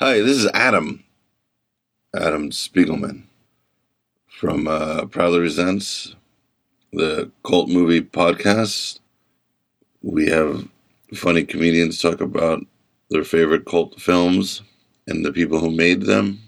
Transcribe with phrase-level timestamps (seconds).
[0.00, 1.04] Hi, this is Adam.
[2.16, 3.26] Adam Spiegelman
[4.26, 6.16] from uh, Proudly Resents,
[6.92, 8.98] the cult movie podcast.
[10.02, 10.66] We have
[11.14, 12.66] funny comedians talk about
[13.08, 14.62] their favorite cult films
[15.06, 16.40] and the people who made them.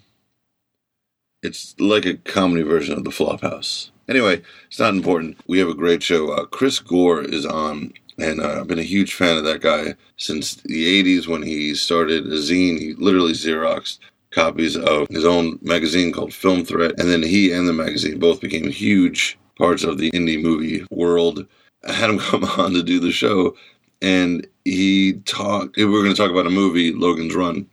[1.40, 3.90] It's like a comedy version of the Flophouse.
[4.08, 5.38] Anyway, it's not important.
[5.46, 6.32] We have a great show.
[6.32, 9.94] Uh, Chris Gore is on, and uh, I've been a huge fan of that guy
[10.16, 12.78] since the 80s when he started a zine.
[12.78, 13.98] He literally Xeroxed
[14.30, 18.40] copies of his own magazine called Film Threat, and then he and the magazine both
[18.40, 21.46] became huge parts of the indie movie world.
[21.86, 23.56] I had him come on to do the show,
[24.02, 25.76] and he talked.
[25.76, 27.66] We were going to talk about a movie, Logan's Run.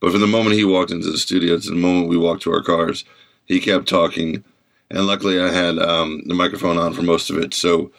[0.00, 2.52] But from the moment he walked into the studio to the moment we walked to
[2.52, 3.04] our cars,
[3.44, 4.44] he kept talking.
[4.90, 7.54] And luckily, I had um, the microphone on for most of it.
[7.54, 7.92] So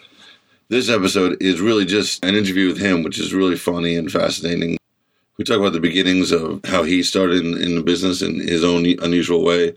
[0.69, 4.77] this episode is really just an interview with him, which is really funny and fascinating.
[5.37, 8.63] We talk about the beginnings of how he started in, in the business in his
[8.63, 9.73] own unusual way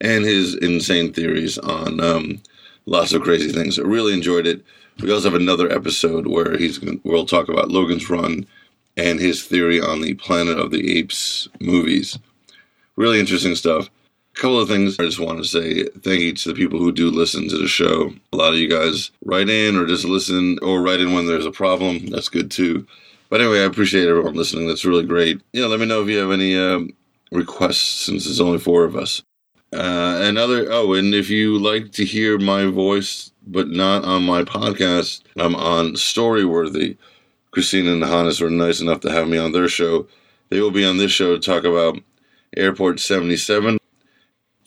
[0.00, 2.40] and his insane theories on um,
[2.86, 3.78] lots of crazy things.
[3.78, 4.64] I really enjoyed it.
[5.00, 8.46] We also have another episode where he's we'll talk about Logan's Run
[8.96, 12.18] and his theory on the Planet of the Apes movies.
[12.96, 13.88] Really interesting stuff.
[14.40, 17.10] Couple of things I just want to say thank you to the people who do
[17.10, 18.14] listen to the show.
[18.32, 21.44] A lot of you guys write in or just listen or write in when there's
[21.44, 22.06] a problem.
[22.06, 22.86] That's good too.
[23.28, 24.66] But anyway, I appreciate everyone listening.
[24.66, 25.42] That's really great.
[25.52, 26.88] Yeah, let me know if you have any um,
[27.30, 29.22] requests since there's only four of us.
[29.74, 34.42] Uh, another, oh, and if you like to hear my voice but not on my
[34.42, 36.96] podcast, I'm on Storyworthy
[37.50, 40.06] Christina and Hannes were nice enough to have me on their show.
[40.48, 41.98] They will be on this show to talk about
[42.56, 43.79] Airport 77.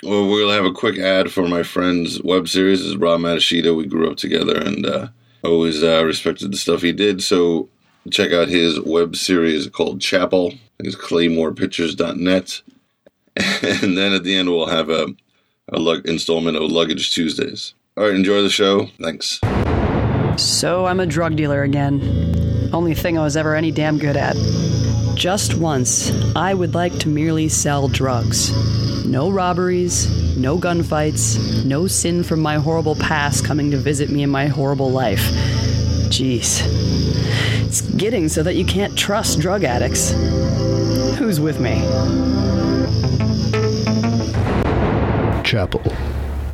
[0.04, 2.80] Well, we'll have a quick ad for my friend's web series.
[2.80, 3.76] This is Rob Matsushita.
[3.76, 5.08] We grew up together and uh,
[5.46, 7.24] always uh, respected the stuff he did.
[7.24, 7.70] So
[8.12, 10.54] check out his web series called Chapel.
[10.80, 12.62] It's claymorepictures.net.
[13.36, 15.08] And then at the end, we'll have a,
[15.70, 17.74] a lug- installment of Luggage Tuesdays.
[17.98, 18.88] All right, enjoy the show.
[19.02, 19.40] Thanks.
[20.38, 22.70] So I'm a drug dealer again.
[22.74, 24.36] Only thing I was ever any damn good at.
[25.16, 28.52] Just once, I would like to merely sell drugs.
[29.14, 34.32] No robberies, no gunfights, no sin from my horrible past coming to visit me in
[34.32, 35.22] my horrible life.
[36.10, 36.64] Jeez.
[37.64, 40.14] It's getting so that you can't trust drug addicts.
[41.20, 41.80] Who's with me?
[45.44, 45.84] Chapel,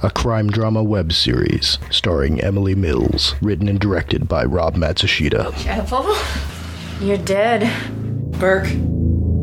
[0.04, 5.56] a crime drama web series starring Emily Mills, written and directed by Rob Matsushita.
[5.64, 6.14] Chapel,
[7.00, 7.72] you're dead.
[8.38, 8.68] Burke,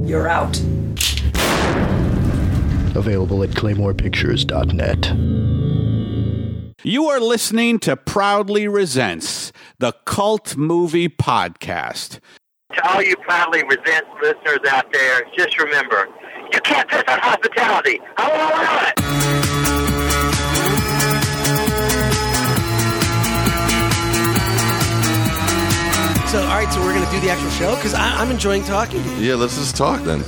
[0.06, 0.60] you're out.
[2.96, 5.12] Available at claymorepictures.net.
[6.82, 12.20] You are listening to Proudly Resents, the cult movie podcast.
[12.72, 16.08] To all you proudly Resents listeners out there, just remember,
[16.52, 18.00] you can't piss on hospitality.
[18.16, 18.98] I won't allow it.
[26.30, 29.02] So, all right, so we're going to do the actual show because I'm enjoying talking
[29.02, 29.16] to you.
[29.28, 30.24] Yeah, let's just talk then.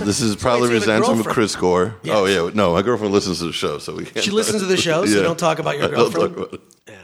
[0.04, 1.08] This is probably Wait, so you have a Resents.
[1.08, 1.34] I'm with girlfriend?
[1.34, 1.94] Chris Gore.
[2.08, 2.50] Oh, yeah.
[2.54, 4.24] No, my girlfriend listens to the show, so we can't.
[4.24, 6.36] She listens to the show, so don't talk about your Don't girlfriend?
[6.36, 6.98] talk about it.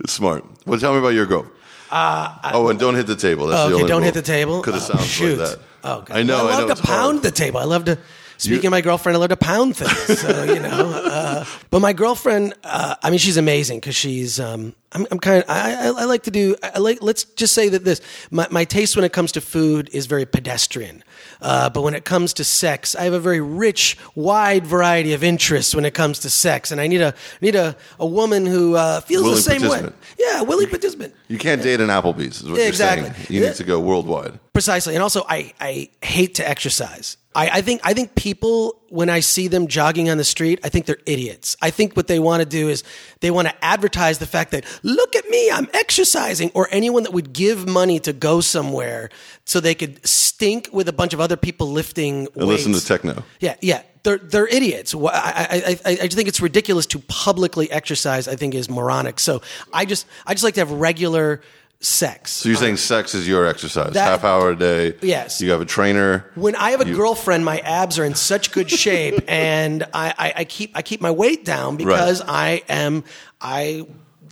[0.00, 0.44] It's smart.
[0.66, 1.46] Well, tell me about your girl.
[1.92, 3.48] oh, and don't hit the table.
[3.48, 4.60] That's Uh, Oh, the okay, only don't hit the table.
[4.62, 5.38] Because it Oh, sounds shoot.
[5.38, 5.58] like that.
[5.84, 6.16] Oh, God.
[6.16, 6.46] I know.
[6.48, 6.98] I love know, to it's hard.
[7.00, 7.58] pound the table.
[7.60, 7.98] I love to.
[8.38, 10.18] Speaking of my girlfriend, I love to pound things.
[10.20, 14.40] So you know, uh, but my girlfriend, uh, I mean, she's amazing because she's.
[14.40, 15.50] Um, I'm, I'm kind of.
[15.50, 16.56] I, I, I like to do.
[16.62, 17.02] I like.
[17.02, 18.00] Let's just say that this.
[18.30, 21.04] My, my taste when it comes to food is very pedestrian.
[21.42, 25.24] Uh, but when it comes to sex, I have a very rich, wide variety of
[25.24, 28.74] interests when it comes to sex, and I need a need a, a woman who
[28.76, 29.92] uh, feels Willing the same way.
[30.18, 31.14] Yeah, willing participant.
[31.28, 33.10] You can't date an Applebee's, is what Yeah, you're exactly.
[33.10, 33.26] saying.
[33.30, 34.38] You need to go worldwide.
[34.52, 37.16] Precisely, and also I, I hate to exercise.
[37.34, 40.68] I, I think I think people when I see them jogging on the street, I
[40.68, 41.56] think they're idiots.
[41.62, 42.82] I think what they want to do is
[43.20, 47.12] they want to advertise the fact that look at me, I'm exercising, or anyone that
[47.12, 49.10] would give money to go somewhere
[49.44, 53.22] so they could stink with a bunch of other people lifting And listen to techno.
[53.38, 54.92] Yeah, yeah, they're they're idiots.
[54.92, 58.26] I, I, I, I just think it's ridiculous to publicly exercise.
[58.26, 59.20] I think is moronic.
[59.20, 59.40] So
[59.72, 61.42] I just I just like to have regular
[61.80, 62.30] sex.
[62.32, 64.94] So you're saying sex is your exercise, That- half hour a day.
[65.00, 65.40] Yes.
[65.40, 66.30] You have a trainer.
[66.34, 70.32] When I have a girlfriend, my abs are in such good shape, and I, I,
[70.38, 73.04] I keep I keep my weight down because I am
[73.40, 73.86] I.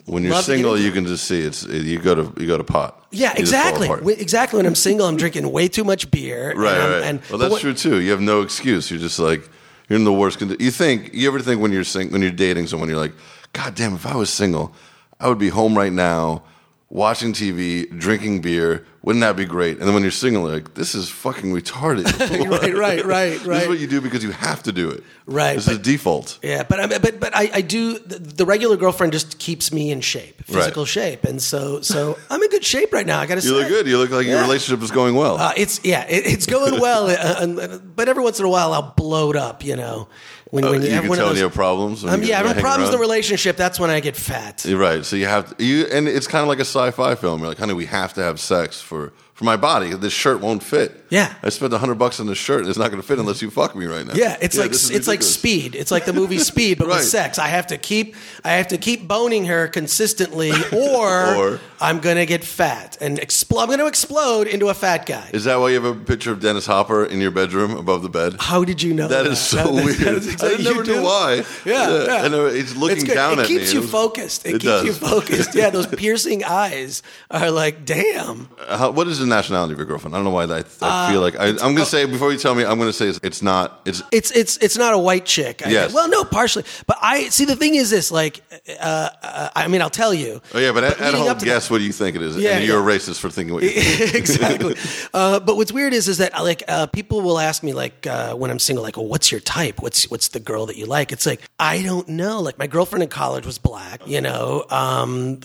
[0.04, 2.64] When you're love single, you can just see it's you go to you go to
[2.64, 3.06] pot.
[3.10, 3.86] Yeah, You just fall exactly.
[3.88, 4.06] apart.
[4.20, 4.56] Exactly.
[4.58, 6.54] When I'm single, I'm drinking way too much beer.
[6.56, 7.02] Right, and I'm- right.
[7.04, 8.00] And, well, but that's what- true too.
[8.00, 8.90] You have no excuse.
[8.90, 9.48] You're just like
[9.88, 10.38] you're in the worst.
[10.38, 13.12] Condi- you think you ever think when you're sing- when you're dating someone, you're like,
[13.54, 14.74] God damn, if I was single,
[15.20, 16.42] I would be home right now,
[16.90, 19.78] watching TV, drinking beer Wouldn't that be great?
[19.78, 22.04] And then when you're single, like, this is fucking retarded.
[22.50, 23.42] right, right, right, right.
[23.44, 25.04] This is what you do because you have to do it.
[25.26, 26.38] Right, This is but- default.
[26.42, 29.90] Yeah, but I but but I, I do the, the regular girlfriend just keeps me
[29.90, 30.88] in shape, physical Right.
[30.88, 33.20] shape, and so so I'm in good shape right now.
[33.20, 33.86] I got to say, You look good.
[33.86, 35.36] You look like your relationship is going well.
[35.38, 38.94] Uh, it's yeah, it, it's going well, uh, but every once in a while I'll
[38.96, 39.64] blow bloat up.
[39.64, 40.08] You know,
[40.50, 42.04] when, Oh, when you have can one of tell those- you have problems.
[42.04, 43.56] Um, you yeah, hang having problems in the relationship.
[43.56, 44.64] That's when I get fat.
[44.64, 45.04] You're right.
[45.04, 47.40] So you have to, you, and it's kind of like a sci-fi film.
[47.40, 49.12] You're like, honey, we have to have sex for for
[49.44, 49.90] my body.
[49.94, 51.04] This shirt won't fit.
[51.10, 51.32] Yeah.
[51.42, 52.60] I spent a hundred bucks on this shirt.
[52.60, 54.12] and It's not going to fit unless you fuck me right now.
[54.14, 55.22] Yeah, it's like it's like.
[55.22, 55.74] Speed.
[55.74, 56.96] It's like the movie Speed, but Right.
[56.96, 57.38] with sex.
[57.38, 58.14] I have to keep
[58.44, 63.62] I have to keep boning her consistently, or, Or- I'm gonna get fat and explode.
[63.62, 65.30] I'm gonna explode into a fat guy.
[65.32, 68.08] Is that why you have a picture of Dennis Hopper in your bedroom above the
[68.08, 68.36] bed?
[68.40, 69.22] How did you know that?
[69.24, 69.96] That is so That- weird.
[69.98, 71.02] that is exactly- I never knew do?
[71.02, 71.44] why.
[71.64, 72.22] Yeah, yeah.
[72.24, 73.56] I know it's looking It's down it at me.
[73.56, 74.44] It keeps you focused.
[74.46, 74.84] It, it keeps does.
[74.84, 75.54] you focused.
[75.54, 78.48] Yeah, those piercing eyes are like, damn.
[78.66, 80.14] Uh, how, what is nationality of your girlfriend?
[80.14, 82.32] I don't know why I, I Uh, feel like I, I'm going to say before
[82.32, 82.64] you tell me.
[82.64, 83.80] I'm going to say it's, it's not.
[83.84, 85.62] It's It's it's it's not a white chick.
[85.66, 85.92] I- Yes.
[85.92, 86.64] well, no, partially.
[86.86, 87.44] But I see.
[87.44, 88.10] The thing is this.
[88.10, 88.40] Like,
[88.80, 90.40] uh, uh, I mean, I'll tell you.
[90.54, 92.36] oh yeah, but, at, at leading home, up to guess what you think it is,
[92.36, 94.14] Yeah, and you're a racist for thinking what you think.
[94.14, 94.74] exactly.
[95.14, 98.34] Uh, but what's weird is is that like uh, people will ask me like uh,
[98.34, 99.80] when I'm single, like, well, what's your type?
[99.82, 101.12] What's what's the girl that you like?
[101.12, 102.40] It's like I don't know.
[102.40, 104.06] Like my girlfriend in college was black.
[104.06, 105.40] You know, um,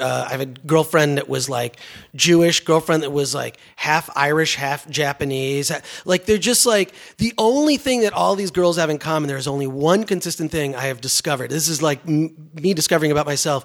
[0.00, 1.76] uh, I have a girlfriend that was like
[2.14, 2.60] Jewish.
[2.64, 5.72] Girlfriend that was like half Irish, half Japanese.
[6.04, 9.28] Like they're just like the only thing that all these girls have in common.
[9.28, 11.50] There's only one consistent thing I have discovered.
[11.50, 13.64] This is like m- me discovering about myself.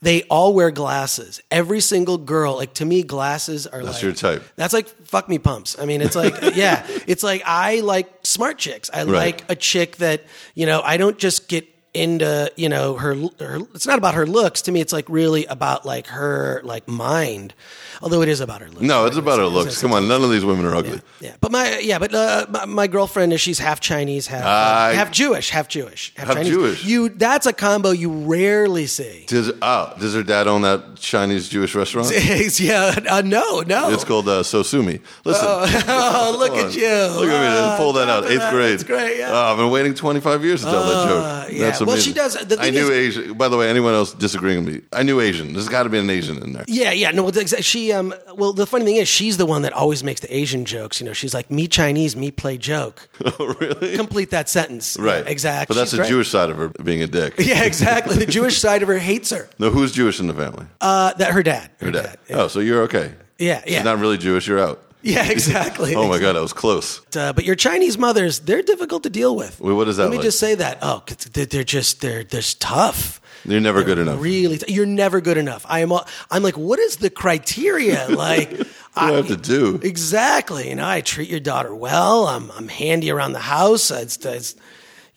[0.00, 1.40] They all wear glasses.
[1.48, 4.42] Every single girl, like to me, glasses are That's like your type.
[4.56, 5.78] that's like fuck me pumps.
[5.78, 8.90] I mean, it's like yeah, it's like I like smart chicks.
[8.92, 10.24] I like a chick that
[10.56, 10.80] you know.
[10.82, 13.58] I don't just get into you know her, her.
[13.74, 14.62] It's not about her looks.
[14.62, 17.54] To me, it's like really about like her like mind.
[18.00, 18.80] Although it is about her looks.
[18.80, 19.22] No, it's Right?
[19.22, 19.66] about her It's- looks.
[19.68, 21.00] it's- Come on, none of these women are ugly.
[21.20, 24.92] Yeah, but my yeah, but uh, my, my girlfriend is she's half Chinese, half uh,
[24.96, 26.48] half Jewish, half Jewish, Half Chinese.
[26.52, 26.84] Jewish.
[26.84, 29.24] You that's a combo you rarely see.
[29.28, 32.10] Does oh, does her dad own that Chinese Jewish restaurant?
[32.60, 33.90] yeah, uh, no, no.
[33.90, 35.00] It's called uh, Sosumi.
[35.24, 36.88] Listen, oh, look at you!
[37.20, 38.24] Look at me, pull that out.
[38.24, 38.72] Ah, Eighth grade.
[38.72, 39.18] That's great.
[39.18, 39.30] Yeah.
[39.30, 41.52] Oh, I've been waiting 25 years to tell that Uh, joke.
[41.52, 41.58] yeah.
[41.66, 43.34] That's Well, she does- the I knew is- Asian.
[43.34, 44.80] By the way, anyone else disagreeing with me?
[44.92, 45.52] I knew Asian.
[45.52, 46.64] There's got to be an Asian in there.
[46.68, 47.30] Yeah, yeah, no.
[47.30, 50.64] She, um, well, the funny thing is, she's the one that always makes the Asian
[50.64, 51.00] jokes.
[51.00, 53.08] You know, she's like, "Me Chinese, me play joke."
[53.38, 53.96] Oh, really?
[53.96, 54.96] Complete that sentence.
[54.98, 55.24] Right.
[55.24, 55.74] Yeah, exactly.
[55.74, 56.08] But that's She's the great.
[56.10, 57.34] Jewish side of her being a dick.
[57.38, 58.16] Yeah, exactly.
[58.16, 59.48] The Jewish side of her hates her.
[59.58, 60.66] No, who's Jewish in the family?
[60.80, 61.70] Uh, that her dad.
[61.80, 62.18] Her dad.
[62.28, 63.14] Yeah, Oh, so you're okay.
[63.38, 63.62] yeah.
[63.66, 63.78] yeah.
[63.78, 64.46] She's not really Jewish.
[64.46, 64.82] You're out.
[65.02, 65.94] Yeah, exactly.
[65.94, 67.00] Oh my God, that was close.
[67.16, 69.60] Uh, but your Chinese mothers, they're difficult to deal with.
[69.60, 70.24] Wait, what is that Let me like?
[70.24, 70.78] just say that.
[70.82, 71.02] Oh,
[71.32, 73.20] they're they're just they're they're tough.
[73.44, 74.20] You're never good enough.
[74.22, 75.66] Really, t- you're never good enough.
[75.68, 75.92] I am.
[76.30, 78.06] I'm like, what is the criteria?
[78.22, 79.80] Like, What do I have to do?
[79.82, 80.68] Exactly.
[80.68, 82.26] You know, I treat your daughter well.
[82.28, 83.90] I'm I'm handy around the house.
[83.90, 84.54] It's, it's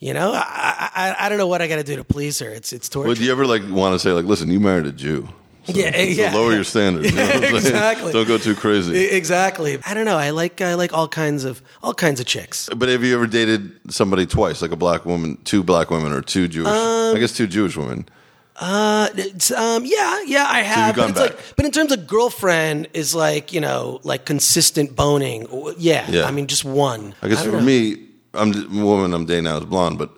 [0.00, 2.50] you know, I, I I don't know what I got to do to please her.
[2.50, 3.08] It's it's torture.
[3.08, 5.28] Would you ever like want to say like, listen, you married a Jew?
[5.66, 6.34] So, Yeah, so yeah.
[6.34, 7.10] lower your standards.
[7.10, 7.24] you know?
[7.56, 8.12] Exactly.
[8.12, 9.04] Don't go too crazy.
[9.06, 9.78] Exactly.
[9.84, 10.16] I don't know.
[10.16, 12.68] I like I like all kinds of all kinds of chicks.
[12.76, 16.22] But have you ever dated somebody twice, like a black woman, two black women, or
[16.22, 16.68] two Jewish?
[16.68, 18.06] Um, I guess two Jewish women.
[18.58, 19.08] Uh,
[19.56, 20.96] um, yeah, yeah, I have.
[20.96, 21.46] gone but, it's back.
[21.46, 25.46] like, but in terms of girlfriend, is like you know, like consistent boning.
[25.76, 26.24] Yeah, Yeah.
[26.24, 27.14] I mean, just one.
[27.22, 27.64] I guess don't for know.
[27.66, 30.10] me, I'm the woman I'm dating now is blonde, but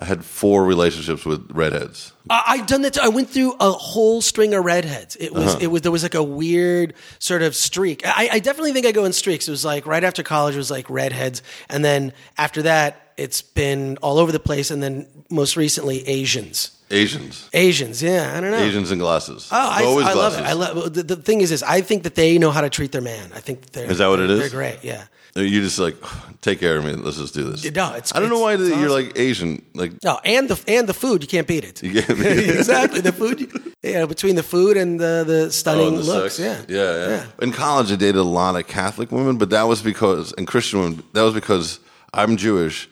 [0.00, 2.12] I had four relationships with redheads.
[2.30, 2.94] I, I've done that.
[2.94, 3.00] Too.
[3.02, 5.14] I went through a whole string of redheads.
[5.16, 5.58] It was, Uh-huh.
[5.60, 8.02] it was, there was like a weird sort of streak.
[8.06, 9.46] I, I definitely think I go in streaks.
[9.46, 13.42] It was like right after college it was like redheads, and then after that it's
[13.42, 16.70] been all over the place, and then most recently Asians.
[16.92, 18.56] Asians, Asians, yeah, I don't know.
[18.58, 19.48] Asians and glasses.
[19.52, 20.40] Oh, I, Always I love it.
[20.44, 22.90] I love the, the thing is, is I think that they know how to treat
[22.90, 23.30] their man.
[23.32, 24.40] I think they're Is that what it is?
[24.40, 24.78] They're great.
[24.82, 25.04] Yeah.
[25.36, 25.96] You just like
[26.40, 26.92] take care of me.
[26.92, 27.62] Let's just do this.
[27.64, 29.62] No, it's- I don't know why it's- it's you're like Asian.
[29.74, 31.82] Like No, and the and the food you can't beat it.
[31.84, 32.56] You can't beat it.
[32.58, 33.48] exactly the food.
[33.82, 36.34] Yeah, between the food and the the stunning Oh, the looks.
[36.34, 36.68] sex.
[36.68, 36.76] Yeah.
[36.82, 37.24] yeah, yeah.
[37.40, 40.80] In college, I dated a lot of Catholic women, but that was because, and Christian
[40.80, 41.78] women, that was because
[42.12, 42.88] I'm Jewish,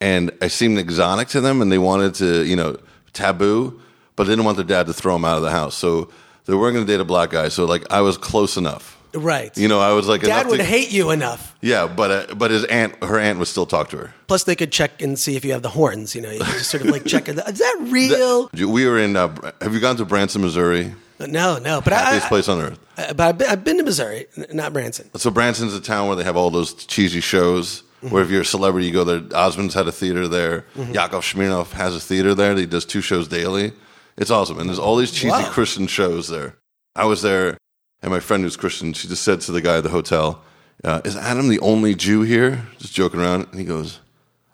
[0.00, 2.76] and I seemed exotic to them, and they wanted to, you know,
[3.12, 3.80] taboo,
[4.16, 6.08] but they didn't want their dad to throw them out of the house, so
[6.46, 7.48] they weren't going to date a black guy.
[7.48, 8.93] So like, I was close enough.
[9.14, 9.56] Right.
[9.56, 11.56] You know, I was like, Dad would to- hate you enough.
[11.60, 14.14] Yeah, but uh, but his aunt, her aunt, would still talk to her.
[14.26, 16.14] Plus, they could check and see if you have the horns.
[16.14, 17.28] You know, you just sort of like check.
[17.28, 17.38] it.
[17.38, 18.50] Is that real?
[18.52, 19.16] We were in.
[19.16, 20.94] Uh, have you gone to Branson, Missouri?
[21.20, 21.80] no, no.
[21.80, 22.78] But I, Happiest place on earth.
[22.98, 25.08] I, but I've been, I've been to Missouri, not Branson.
[25.16, 27.82] So Branson's a town where they have all those cheesy shows.
[28.02, 28.12] Mm-hmm.
[28.12, 29.22] Where if you're a celebrity, you go there.
[29.34, 30.66] Osmond's had a theater there.
[30.76, 32.54] Yakov Smirnoff has a theater there.
[32.54, 33.72] He does two shows daily.
[34.18, 35.48] It's awesome, and there's all these cheesy Wow.
[35.50, 36.56] Christian shows there.
[36.94, 37.56] I was there,
[38.04, 40.42] and my friend who's Christian, she just said to the guy at the hotel,
[40.84, 44.00] uh, "Is Adam the only Jew here?" Just joking around, and he goes,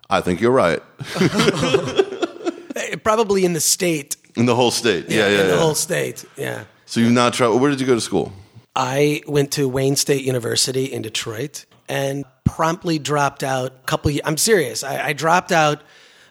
[0.09, 0.81] "I think you're right."
[3.03, 4.15] Probably in the state.
[4.37, 5.43] In the whole state, yeah, yeah, in yeah.
[5.47, 6.23] the whole state.
[6.37, 6.63] Yeah.
[6.85, 7.61] so you've not traveled.
[7.61, 8.31] Where did you go to school?
[8.73, 13.73] I went to Wayne State University in Detroit and promptly dropped out.
[13.73, 14.11] A couple.
[14.11, 14.81] Of, I'm serious.
[14.85, 15.81] I, I dropped out.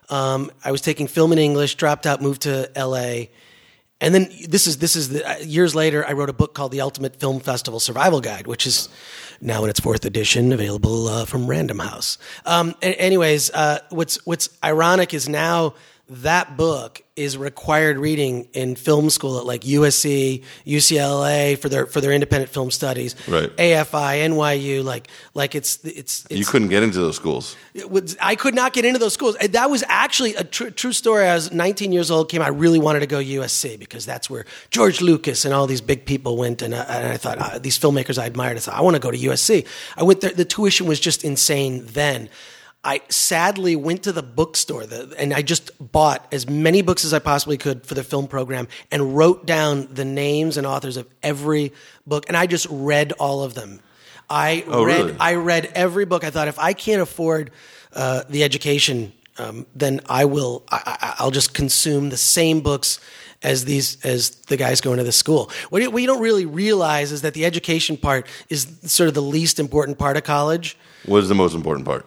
[0.08, 1.74] Um, I was taking film in English.
[1.74, 2.22] Dropped out.
[2.22, 3.30] Moved to L.A.
[4.00, 6.06] And then this is this is the, uh, years later.
[6.06, 8.88] I wrote a book called The Ultimate Film Festival Survival Guide, which is
[9.40, 12.16] now in its fourth edition, available uh, from Random House.
[12.46, 15.74] Um, anyways, uh, what's what's ironic is now
[16.08, 22.00] that book is required reading in film school at like USC, UCLA for their for
[22.00, 23.54] their independent film studies, Right.
[23.56, 27.56] AFI, NYU, like like it's it's, it's You couldn't get into those schools.
[27.88, 29.36] was- I could not get into those schools.
[29.36, 31.26] That was actually a tr- true story.
[31.28, 32.42] I was 19 years old, came.
[32.42, 36.04] I really wanted to go USC because that's where George Lucas and all these big
[36.06, 36.62] people went.
[36.62, 38.56] And, uh, and I thought uh, these filmmakers I admired.
[38.56, 39.66] I thought I want to go to USC.
[39.96, 40.32] I went there.
[40.32, 42.28] The tuition was just insane then.
[42.82, 44.84] I sadly went to the bookstore
[45.18, 48.68] and I just bought as many books as I possibly could for the film program
[48.90, 51.72] and wrote down the names and authors of every
[52.06, 52.24] book.
[52.28, 53.80] And I just read all of them.
[54.30, 55.16] I Oh, read really?
[55.20, 56.24] I read every book.
[56.24, 57.50] I thought if I can't afford
[57.92, 60.62] uh, the education, um, then I will.
[60.70, 62.98] I, I, I'll just consume the same books
[63.42, 65.50] as these as the guys going to the school.
[65.70, 69.14] What you- what you don't really realize is that the education part is sort of
[69.14, 70.76] the least important part of college.
[71.06, 72.06] What is the most important part?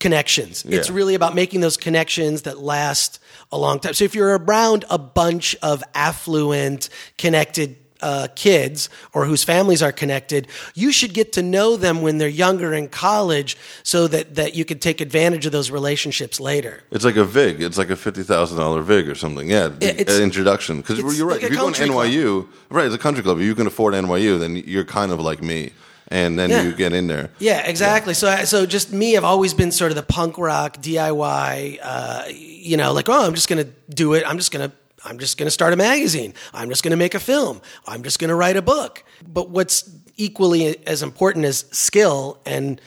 [0.00, 0.64] Connections.
[0.64, 3.18] It's really about making those connections that last
[3.50, 3.94] a long time.
[3.94, 9.92] So if you're around a bunch of affluent, connected uh, kids or whose families are
[9.92, 14.54] connected, you should get to know them when they're younger in college so that, that
[14.54, 16.82] you can take advantage of those relationships later.
[16.90, 17.60] It's like a VIG.
[17.62, 19.50] It's like a fifty thousand dollar VIG or something.
[19.50, 20.78] Yeah, it's- an introduction.
[20.78, 21.34] Because you're right.
[21.34, 22.06] like if you're going to country club.
[22.08, 22.86] NYU, right?
[22.86, 23.38] It's a country club.
[23.38, 25.72] If you can afford NYU, then you're kind of like me,
[26.10, 26.62] and then Yeah.
[26.62, 27.30] you get in there.
[27.38, 28.14] Yeah, exactly.
[28.14, 31.78] So, so just me, I've always been sort of the punk rock DIY.
[31.82, 34.24] Uh, you know, like oh, I'm just gonna do it.
[34.26, 34.72] I'm just gonna.
[35.04, 36.34] I'm just gonna start a magazine.
[36.52, 37.62] I'm just gonna make a film.
[37.86, 39.04] I'm just gonna write a book.
[39.26, 42.80] But what's equally as important as skill and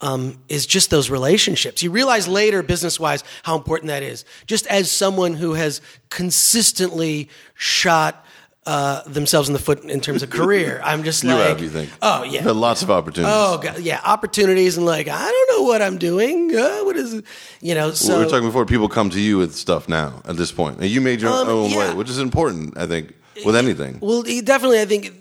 [0.00, 1.82] um, is just those relationships.
[1.82, 4.24] You realize later, business wise, how important that is.
[4.46, 5.80] Just as someone who has
[6.10, 8.24] consistently shot
[8.66, 11.68] uh, themselves in the foot in terms of career, I'm just You like, have, you
[11.70, 11.90] think?
[12.02, 13.34] oh yeah, You've had lots of opportunities.
[13.36, 16.54] Oh God, yeah, opportunities and like I don't know what I'm doing.
[16.56, 17.24] Uh, what is it?
[17.60, 17.92] You know?
[17.92, 18.66] So we were talking before.
[18.66, 20.78] People come to you with stuff now at this point.
[20.80, 21.78] and you made your Um, own yeah.
[21.90, 22.76] way, which is important.
[22.76, 23.98] I think with anything.
[24.00, 25.12] well, definitely, I think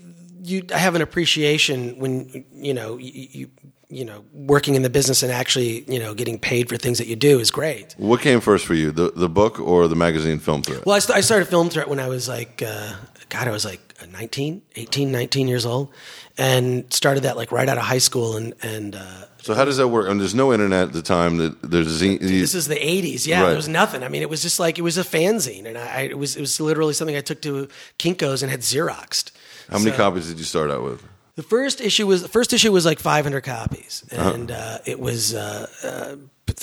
[0.44, 3.50] you I have an appreciation when you know you, you
[3.90, 7.08] you know working in the business and actually you know getting paid for things that
[7.08, 7.94] you do is great.
[7.98, 10.86] What came first for you, the the book or the magazine Film Threat?
[10.86, 12.94] Well, I, st- I started Film Threat when I was like, uh,
[13.30, 15.90] God, I was like 19, 18, 19 years old,
[16.38, 18.38] and started that like right out of high school.
[18.38, 20.10] And and uh, so how does that work?
[20.10, 21.38] And there's no internet at the time.
[21.38, 23.26] That there's zine, this is the 80s.
[23.28, 23.48] Yeah, Right.
[23.48, 24.04] there was nothing.
[24.04, 26.36] I mean, it was just like it was a fanzine, and I, I it was
[26.36, 27.68] it was literally something I took to
[28.00, 29.32] Kinkos and had xeroxed.
[29.70, 31.02] how many So- copies did you start out with?
[31.36, 34.32] The first issue was the first issue was like 500 copies, Uh-huh.
[34.34, 35.34] and uh, it was.
[35.34, 36.16] Uh, uh,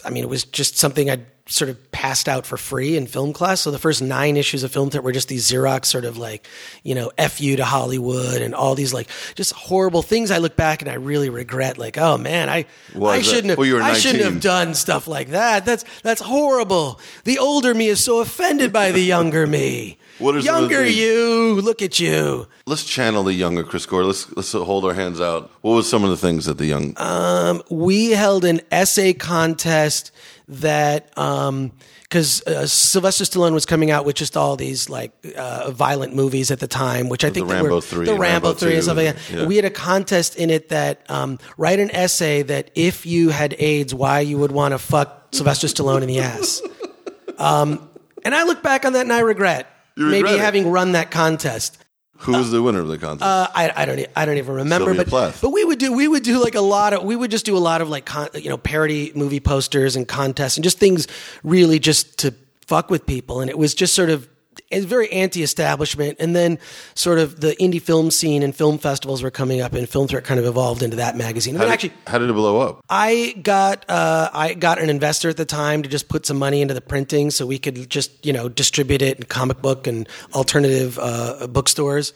[0.04, 3.32] I mean, it was just something I'd sort of passed out for free in film
[3.34, 3.60] class.
[3.60, 6.46] So the first nine issues of Film Threat were just these Xerox sort of like,
[6.84, 10.30] you know, "f you" to Hollywood and all these like just horrible things.
[10.30, 11.76] I look back and I really regret.
[11.76, 12.64] Like, oh man, I
[13.04, 13.58] I shouldn't have.
[13.58, 15.66] Well, you were I shouldn't have done stuff like that.
[15.66, 16.98] That's that's horrible.
[17.24, 19.98] The older me is so offended by the younger me.
[20.18, 21.60] What the younger you?
[21.60, 22.46] Look at you.
[22.66, 24.04] Let's channel the younger Chris Gore.
[24.04, 25.50] Let's let's hold our hands out.
[25.62, 26.94] What was some of the things that the young?
[26.96, 30.12] Um, we held an essay contest
[30.48, 35.70] that um because uh, Sylvester Stallone was coming out with just all these like uh,
[35.70, 38.52] violent movies at the time, which I think the Rambo were 3 the Rambo, Rambo
[38.52, 39.34] three and 2, stuff like that.
[39.34, 39.46] yeah.
[39.46, 43.54] We had a contest in it that um, write an essay that if you had
[43.58, 46.60] AIDS, why you would want to fuck Sylvester Stallone in the ass.
[47.38, 47.88] Um,
[48.24, 49.66] and I look back on that and I regret.
[49.96, 50.40] You maybe it?
[50.40, 51.78] having run that contest.
[52.18, 53.22] Who was the winner of the contest?
[53.22, 55.40] Uh, I, I don't I don't even remember, Sylvia but Plath.
[55.42, 57.56] but we would do we would do like a lot of we would just do
[57.56, 61.08] a lot of like con, you know parody movie posters and contests and just things
[61.42, 62.32] really just to
[62.66, 64.28] fuck with people and it was just sort of
[64.70, 66.58] it's very anti-establishment and then
[66.94, 70.24] sort of the indie film scene and film festivals were coming up and Film Threat
[70.24, 71.54] kind of evolved into that magazine.
[71.54, 72.84] And how, did, actually how did it blow up?
[72.88, 76.62] I got uh, I got an investor at the time to just put some money
[76.62, 80.08] into the printing, so we could just you know distribute it in comic book and
[80.34, 82.12] alternative uh, bookstores.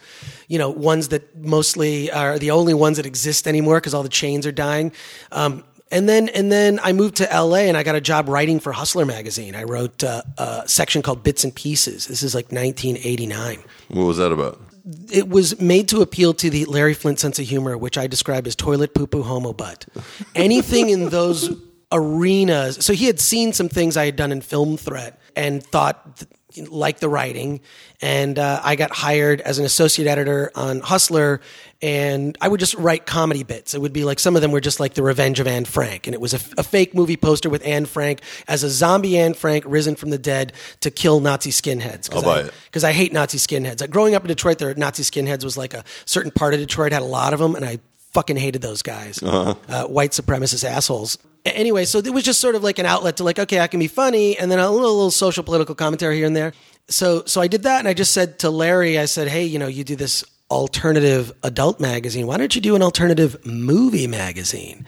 [0.47, 4.09] You know, ones that mostly are the only ones that exist anymore because all the
[4.09, 4.91] chains are dying.
[5.31, 8.59] Um, and then and then I moved to LA and I got a job writing
[8.59, 9.55] for Hustler magazine.
[9.55, 12.07] I wrote uh, a section called Bits and Pieces.
[12.07, 14.61] This is like 1989 What was that about?
[15.11, 18.47] it was made to appeal to the Larry Flynt sense of humor, which I describe
[18.47, 19.85] as toilet poo poo homo butt.
[20.33, 21.49] Anything in those
[21.91, 22.85] arenas.
[22.85, 26.25] So he had seen some things I had done in Film Threat and thought
[26.69, 27.61] like the writing.
[28.01, 31.41] And uh, I got hired as an associate editor on Hustler,
[31.81, 33.73] and I would just write comedy bits.
[33.73, 36.07] It would be like some of them were just like The Revenge of Anne Frank,
[36.07, 39.33] and it was a, a fake movie poster with Anne Frank as a zombie Anne
[39.33, 42.13] Frank risen from the dead to kill Nazi skinheads.
[42.13, 42.53] I'll buy I, it.
[42.65, 43.81] because I hate Nazi skinheads.
[43.81, 46.91] Like, growing up in Detroit, there Nazi skinheads was like a certain part of Detroit
[46.91, 47.79] had a lot of them, and I
[48.11, 51.19] fucking hated those guys, uh white supremacist assholes.
[51.45, 53.79] Anyway, so it was just sort of like an outlet to like, okay, I can
[53.79, 56.53] be funny, and then a little, little social political commentary here and there.
[56.89, 59.59] So, so I did that, and I just said to Larry, I said, hey, you
[59.59, 62.27] know, you do this alternative adult magazine.
[62.27, 64.85] Why don't you do an alternative movie magazine?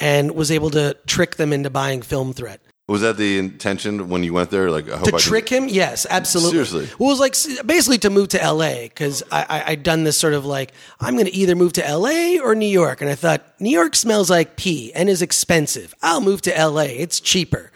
[0.00, 2.60] And was able to trick them into buying Film Threat.
[2.88, 4.70] Was that the intention when you went there?
[4.70, 5.68] Like, I hope To I trick can, him?
[5.68, 6.64] Yes, absolutely.
[6.64, 6.96] Seriously?
[6.98, 10.18] Well, it was like basically to move to LA because I, I, I'd done this
[10.18, 13.00] sort of like, I'm going to either move to LA or New York.
[13.00, 15.94] And I thought, New York smells like pee and is expensive.
[16.02, 16.82] I'll move to LA.
[16.82, 17.71] It's cheaper.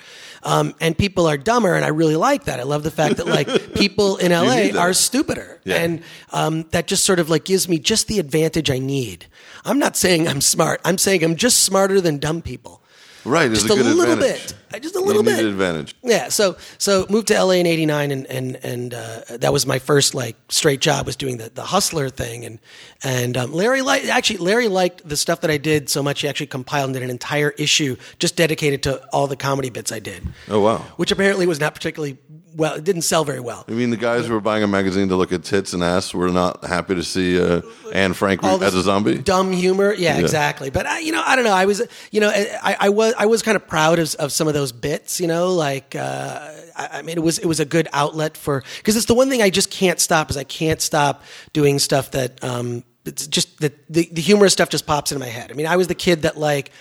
[0.47, 2.61] Um, and people are dumber, and I really like that.
[2.61, 5.83] I love the fact that like people in LA are stupider, Yeah.
[5.83, 9.27] and um, that just sort of like gives me just the advantage I need.
[9.65, 10.81] I'm not saying I'm smart.
[10.85, 12.81] I'm saying I'm just smarter than dumb people.
[13.27, 13.51] Right?
[13.51, 14.49] Just a a, little advantage.
[14.49, 14.55] bit.
[14.75, 15.45] Uh, Just a little bit.
[15.45, 15.95] Advantage.
[16.03, 19.79] Yeah, so so moved to LA in '89, and and and uh, that was my
[19.79, 22.59] first like straight job was doing the the hustler thing, and
[23.03, 26.29] and um, Larry liked actually Larry liked the stuff that I did so much he
[26.29, 29.99] actually compiled and did an entire issue just dedicated to all the comedy bits I
[29.99, 30.27] did.
[30.49, 30.79] Oh wow.
[30.97, 32.19] Which apparently was not particularly
[32.57, 32.75] well.
[32.75, 33.65] It didn't sell very well.
[33.69, 36.15] I mean, the guys who were buying a magazine to look at tits and ass
[36.15, 37.61] were not happy to see uh,
[37.93, 39.19] Anne Frank all this as a zombie.
[39.19, 40.71] Dumb humor, yeah, exactly.
[40.71, 41.53] But I, you know, I don't know.
[41.53, 44.49] I was, you know, I, I was, I was kind of proud of, of some
[44.49, 45.21] of those bits.
[45.21, 48.65] You know, like uh, I, I mean, it was, it was a good outlet for
[48.79, 51.23] because it's the one thing I just can't stop is I can't stop
[51.53, 55.31] doing stuff that um, it's just that the, the humorous stuff just pops into my
[55.31, 55.51] head.
[55.51, 56.73] I mean, I was the kid that like.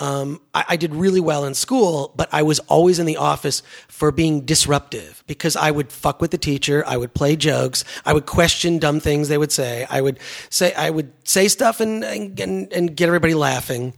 [0.00, 3.62] Um, I, I did really well in school, but I was always in the office
[3.88, 6.84] for being disruptive because I would fuck with the teacher.
[6.86, 7.84] I would play jokes.
[8.06, 9.86] I would question dumb things they would say.
[9.90, 10.18] I would
[10.50, 13.94] say I would say stuff and and, and, get everybody laughing.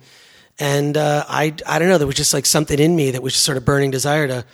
[0.59, 1.99] And uh, I I don't know.
[1.99, 4.45] There was just like something in me that was just sort of burning desire to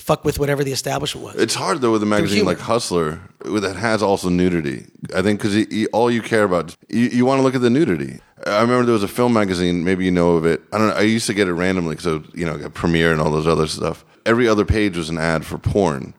[0.00, 1.36] fuck with whatever the establishment was.
[1.36, 4.86] It's hard though with a magazine like Hustler that has also nudity.
[5.14, 8.20] I think because all you care about, you, you want to look at the nudity.
[8.46, 9.84] I remember there was a film magazine.
[9.84, 10.62] Maybe you know of it.
[10.72, 10.94] I don't know.
[10.94, 13.66] I used to get it randomly because you know got Premiere and all those other
[13.66, 14.04] stuff.
[14.24, 16.14] Every other page was an ad for porn.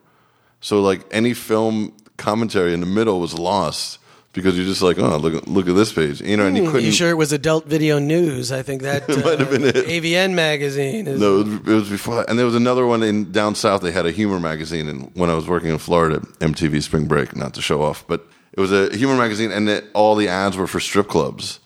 [0.60, 3.98] So like any film commentary in the middle was lost
[4.34, 6.82] because you're just like, oh look look at this page, you know, and you couldn't.
[6.82, 8.52] Hmm, you sure it was adult video news?
[8.52, 9.76] I think that uh, might have been it.
[9.76, 11.08] AVN magazine.
[11.08, 12.30] Is, No, it was, it was before, that.
[12.30, 13.82] and there was another one in down south.
[13.82, 17.36] They had a humor magazine, and when I was working in Florida, MTV Spring Break,
[17.36, 20.58] not to show off, but it was a humor magazine, and it, all the ads
[20.58, 21.61] were for strip clubs.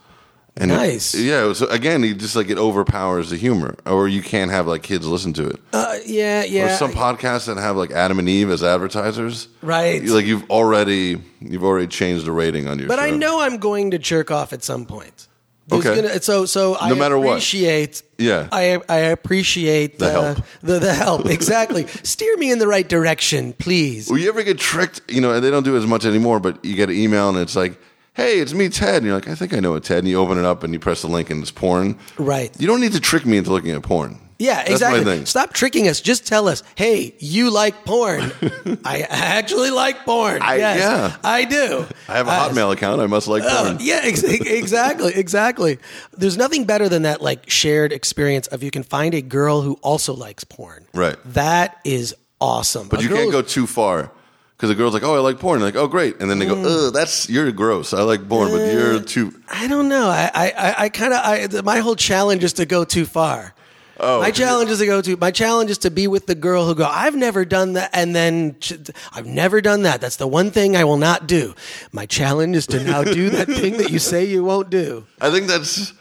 [0.58, 1.14] And it- Nice.
[1.14, 1.52] yeah.
[1.54, 5.06] So again, you just like it overpowers the humor, or you can't have like kids
[5.06, 5.60] listen to it.
[5.74, 6.74] Uh, yeah, yeah.
[6.74, 10.02] Or some podcasts that have like Adam and Eve as advertisers, Right.
[10.04, 12.88] Like you've already you've already changed the rating on your.
[12.88, 15.28] But I know I'm going to jerk off at some point.
[15.68, 16.02] There's Okay.
[16.04, 17.32] Gonna, so so I No matter what.
[17.34, 18.04] appreciate.
[18.18, 18.48] Yeah.
[18.52, 20.46] I I appreciate The uh, help.
[20.62, 21.88] The the help exactly.
[22.04, 24.10] Steer me in the right direction, please.
[24.10, 25.02] Will you ever get tricked?
[25.10, 27.28] You know, and they don't do it as much anymore, but you get an email
[27.30, 27.78] and it's like,
[28.16, 28.96] hey, it's me, Ted.
[28.98, 30.00] And you're like, I think I know a Ted.
[30.00, 31.98] And you open it up and you press the link and it's porn.
[32.18, 32.50] Right.
[32.60, 34.20] You don't need to trick me into looking at porn.
[34.38, 35.00] Yeah, That's exactly.
[35.00, 35.26] my thing.
[35.26, 36.02] Stop tricking us.
[36.02, 38.34] Just tell us, hey, you like porn.
[38.84, 40.42] I actually like porn.
[40.42, 41.16] I- yes, yeah.
[41.24, 41.86] I do.
[42.10, 43.00] I have a Uh, Hotmail account.
[43.02, 43.78] I must like Oh, porn.
[43.80, 45.78] yeah, ex- exactly, exactly.
[46.12, 49.76] There's nothing better than that like shared experience of you can find a girl who
[49.82, 50.86] also likes porn.
[50.94, 51.16] Right.
[51.34, 52.90] That is awesome.
[52.90, 54.12] But A you girl can't go too far.
[54.56, 55.62] Because the girl's like, oh, I like porn.
[55.62, 56.22] like, oh, great.
[56.22, 56.88] And then they go, mm.
[56.88, 57.94] ugh, that's, you're gross.
[57.94, 59.34] I like porn, but uh, you're too.
[59.50, 60.08] I don't know.
[60.08, 63.54] I I, I, kind of I my whole challenge is to go too far.
[64.00, 64.22] Oh.
[64.22, 65.16] My challenge is to go to.
[65.18, 66.86] My challenge is to be with the girl who go.
[66.86, 68.74] I've never done that, and then ch-
[69.14, 70.02] I've never done that.
[70.02, 71.56] That's the one thing I will not do.
[71.94, 75.06] My challenge is to now do that thing that you say you won't do.
[75.22, 75.94] I think that's,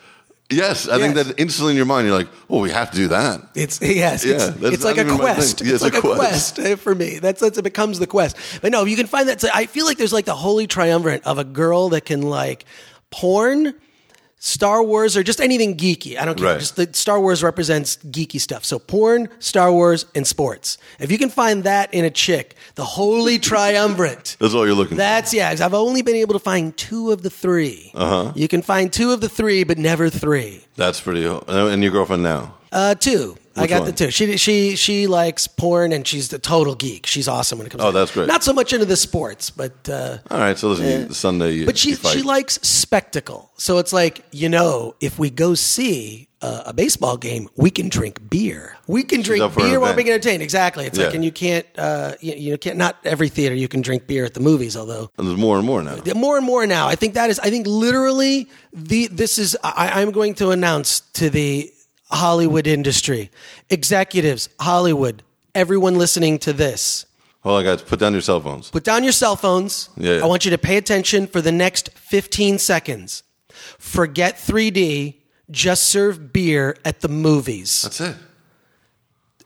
[0.50, 3.08] yes, I think that instantly in your mind, you're like, oh, we have to do
[3.08, 3.40] that.
[3.54, 5.60] It's yes, Yeah, it's, it's like a quest.
[5.60, 6.56] Yeah, it's, it's like a a quest.
[6.56, 7.18] quest eh, for me.
[7.18, 8.36] That's that's it becomes the quest.
[8.62, 9.42] But no, you can find that.
[9.54, 12.64] I feel like there's like the holy triumvirate of a girl that can like
[13.10, 13.74] porn.
[14.46, 16.18] Star Wars or just anything geeky.
[16.18, 16.48] I don't care.
[16.48, 16.58] Right.
[16.60, 18.62] Just the Star Wars represents geeky stuff.
[18.62, 20.76] So porn, Star Wars, and sports.
[21.00, 24.36] If you can find that in a chick, the holy triumvirate.
[24.38, 25.02] That's all you're looking for.
[25.02, 25.50] That's yeah.
[25.50, 28.32] 'cause I've only been able to find two of the 3 Uh-huh.
[28.34, 30.64] You can find two of the three, but never three.
[30.76, 32.54] That's pretty, and your girlfriend now.
[32.70, 33.36] Uh, two.
[33.56, 33.90] I got one?
[33.90, 34.10] the two.
[34.10, 37.06] She she she likes porn and she's the total geek.
[37.06, 37.82] She's awesome when it comes.
[37.82, 38.26] To Oh, to that's great.
[38.26, 41.66] Not so much into the sports, but uh, All right, so listen, you- Sunday, you,
[41.66, 43.50] but she she likes spectacle.
[43.56, 47.88] So it's like you know, if we go see a, a baseball game, we can
[47.88, 48.76] drink beer.
[48.86, 50.42] We can drink for an beer while being entertained.
[50.42, 50.86] Exactly.
[50.86, 54.06] It's like, and you can't uh, you, you can't not every theater you can drink
[54.06, 55.10] beer at the movies, although.
[55.16, 55.96] And there's more and more now.
[56.14, 56.88] More and more now.
[56.88, 57.38] I think that is.
[57.38, 59.06] I think literally the.
[59.06, 59.56] This is.
[59.62, 61.72] I, I'm going to announce to the
[62.10, 63.30] Hollywood industry,
[63.70, 65.22] executives, Hollywood,
[65.54, 67.06] everyone listening to this.
[67.42, 68.70] Hold on, guys, put down your cell phones.
[68.70, 69.90] Put down your cell phones.
[69.96, 70.24] Yeah, yeah.
[70.24, 73.22] I want you to pay attention for the next 15 seconds.
[73.78, 75.16] Forget 3D.
[75.50, 77.82] Just serve beer at the movies.
[77.82, 78.16] That's it.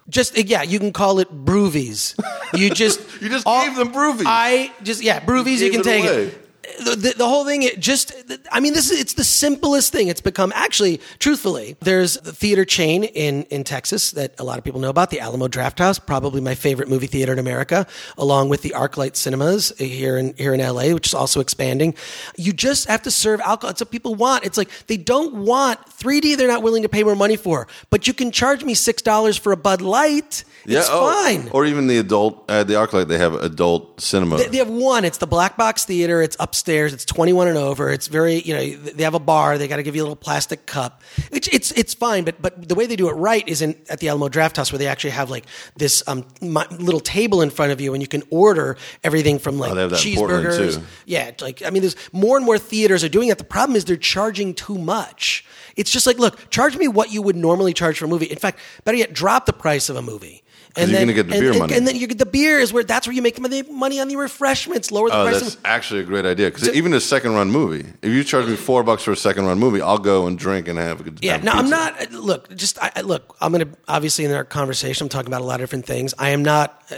[0.08, 2.18] Just uh, yeah, you can call it broovies.
[2.54, 4.24] You just You just gave them broovies.
[4.26, 5.58] I just yeah, broovies.
[5.58, 6.24] You, gave can take away.
[6.26, 6.47] it.
[6.78, 8.12] The, the, the whole thing, it just,
[8.52, 10.08] I mean, this is, it's the simplest thing.
[10.08, 14.64] It's become actually, truthfully, there's the theater chain in, in Texas that a lot of
[14.64, 18.48] people know about, the Alamo Draft House, probably my favorite movie theater in America, along
[18.48, 21.94] with the ArcLight Cinemas here in, here in LA, which is also expanding.
[22.36, 23.70] You just have to serve alcohol.
[23.70, 24.44] It's what people want.
[24.44, 28.06] It's like, they don't want 3D, they're not willing to pay more money for, but
[28.06, 30.44] you can charge me $6 for a Bud Light.
[30.64, 31.48] It's oh, fine.
[31.52, 34.36] Or even the adult, uh, the ArcLight, they have adult cinema.
[34.36, 35.04] They, they have one.
[35.04, 36.22] It's the black box theater.
[36.22, 36.92] It's upstairs.
[36.92, 37.90] It's 21 and over.
[37.90, 39.58] It's very, you know, they have a bar.
[39.58, 41.02] They got to give you a little plastic cup.
[41.30, 42.24] It's, it's, it's fine.
[42.24, 44.72] But, but the way they do it right is in, at the Alamo Draft House
[44.72, 48.02] where they actually have like this, um, mi- little table in front of you and
[48.02, 50.76] you can order everything from like Oh, they have that in cheeseburgers.
[50.76, 50.82] too.
[51.06, 51.30] Yeah.
[51.40, 53.38] Like, I mean, there's more and more theaters are doing that.
[53.38, 55.44] The problem is they're charging too much.
[55.76, 58.26] It's just like, look, charge me what you would normally charge for a movie.
[58.26, 60.42] In fact, better yet, drop the price of a movie.
[60.78, 61.74] And you're then, gonna get the and- beer and- money.
[61.76, 64.08] And then you get the beer is where that's where you make money money on
[64.08, 64.90] the refreshments.
[64.90, 65.40] Lower the Oh, price.
[65.40, 66.50] that's of, actually a great idea.
[66.50, 69.46] Because even a second run movie, if you charge me four bucks for a second
[69.46, 71.20] run movie, I'll go and drink and have a good time.
[71.22, 71.36] yeah.
[71.38, 72.12] No, I'm not.
[72.12, 73.36] Look, just I, I- look.
[73.40, 75.04] I'm going to obviously in our conversation.
[75.04, 76.14] I'm talking about a lot of different things.
[76.18, 76.96] I am not uh,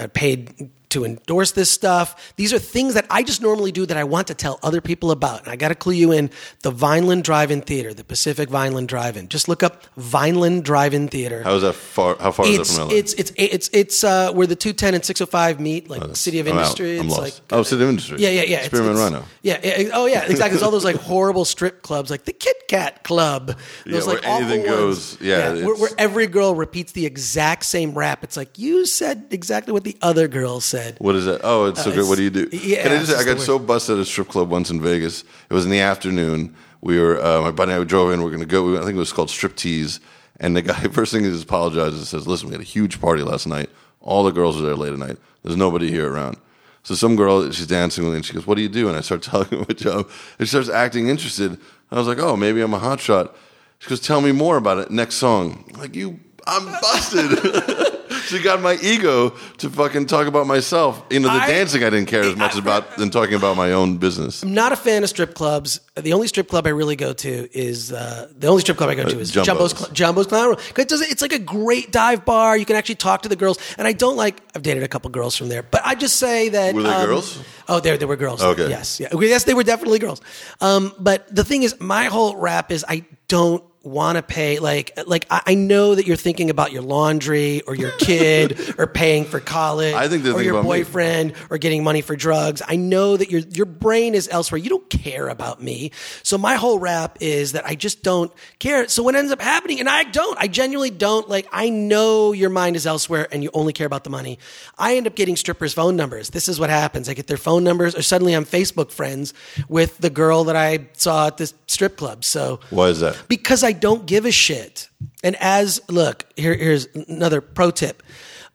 [0.00, 2.32] uh, paid to endorse this stuff.
[2.36, 5.10] These are things that I just normally do that I want to tell other people
[5.10, 5.40] about.
[5.42, 6.30] And I got to clue you in.
[6.62, 9.28] The Vineland Drive-In Theater, the Pacific Vineland Drive-In.
[9.28, 11.42] Just look up Vineland Drive-In Theater.
[11.42, 12.16] How is that far?
[12.18, 12.94] How far is that from LA?
[12.94, 16.54] it's it's it's it's uh, where the 210 and 605 meet, like City of I'm
[16.54, 16.58] out.
[16.58, 16.98] Industry.
[16.98, 17.22] I'm It's lost.
[17.40, 18.18] like oh, City of Industry.
[18.20, 18.56] Yeah, yeah, yeah.
[18.64, 19.24] It's- it's- Rhino.
[19.42, 20.54] Yeah, yeah, oh yeah, exactly.
[20.56, 23.46] It's all those like horrible strip clubs, like the Kit Kat Club.
[23.46, 25.16] Those Yeah, like where anything awful ones.
[25.16, 25.20] goes.
[25.20, 28.22] Yeah, where, where every girl repeats the exact same rap.
[28.24, 30.81] It's like you said exactly what the other girl said.
[30.98, 31.40] What is that?
[31.44, 32.08] Oh, it's so Uh, good.
[32.08, 32.48] What do you do?
[32.52, 35.24] yeah, Can I just I got so busted at a strip club once in Vegas.
[35.50, 36.54] It was in the afternoon.
[36.80, 38.20] We were, uh, my buddy and I drove in.
[38.20, 38.64] We are going to go.
[38.64, 40.00] We I think it was called Strip Tease.
[40.40, 43.00] And the guy, first thing he just apologizes and says, Listen, we had a huge
[43.00, 43.70] party last night.
[44.00, 45.16] All the girls were there late at night.
[45.44, 46.36] There's nobody here around.
[46.82, 48.88] So some girl, she's dancing with me, and she goes, What do you do?
[48.88, 50.10] And I start telling her what job.
[50.38, 51.58] And she starts acting interested.
[51.92, 53.36] I was like, Oh, maybe I'm a hot shot."
[53.78, 54.90] She goes, Tell me more about it.
[54.90, 55.64] Next song.
[55.74, 57.30] I'm like, You, I'm busted.
[58.36, 61.02] she got my ego to fucking talk about myself.
[61.10, 63.72] You know, the I- dancing I didn't care as much about than talking about my
[63.72, 64.42] own business.
[64.42, 65.80] I'm not a fan of strip clubs.
[65.96, 68.94] The only strip club I really go to is uh, the only strip club I
[68.94, 69.46] go to is Jumbo's.
[69.46, 69.78] Jumbo's.
[69.78, 70.58] Cl- Jumbo's Clown Room.
[70.76, 72.56] It does, it's like a great dive bar.
[72.56, 74.40] You can actually talk to the girls, and I don't like.
[74.54, 77.06] I've dated a couple girls from there, but I just say that Were they um,
[77.06, 77.38] girls?
[77.68, 78.42] Oh, there there were girls.
[78.42, 78.68] Okay.
[78.68, 80.20] Yes, yeah, yes, they were definitely girls.
[80.60, 84.92] Um, but the thing is, my whole rap is I don't want to pay like
[85.06, 89.24] like I I know that you're thinking about your laundry or your kid or paying
[89.24, 90.68] for college I think or your about me.
[90.68, 92.62] boyfriend or getting money for drugs.
[92.66, 94.58] I know that your your brain is elsewhere.
[94.58, 95.90] You don't care about me.
[96.22, 98.86] So my whole rap is that I just don't care.
[98.88, 101.28] So what ends up happening, and I don't, I genuinely don't.
[101.28, 104.38] Like I know your mind is elsewhere, and you only care about the money.
[104.78, 106.30] I end up getting strippers' phone numbers.
[106.30, 107.08] This is what happens.
[107.08, 109.34] I get their phone numbers, or suddenly I'm Facebook friends
[109.68, 112.24] with the girl that I saw at this strip club.
[112.24, 113.16] So Why is that?
[113.28, 114.88] because I don't give a shit.
[115.22, 118.02] And as look, here, here's another pro tip.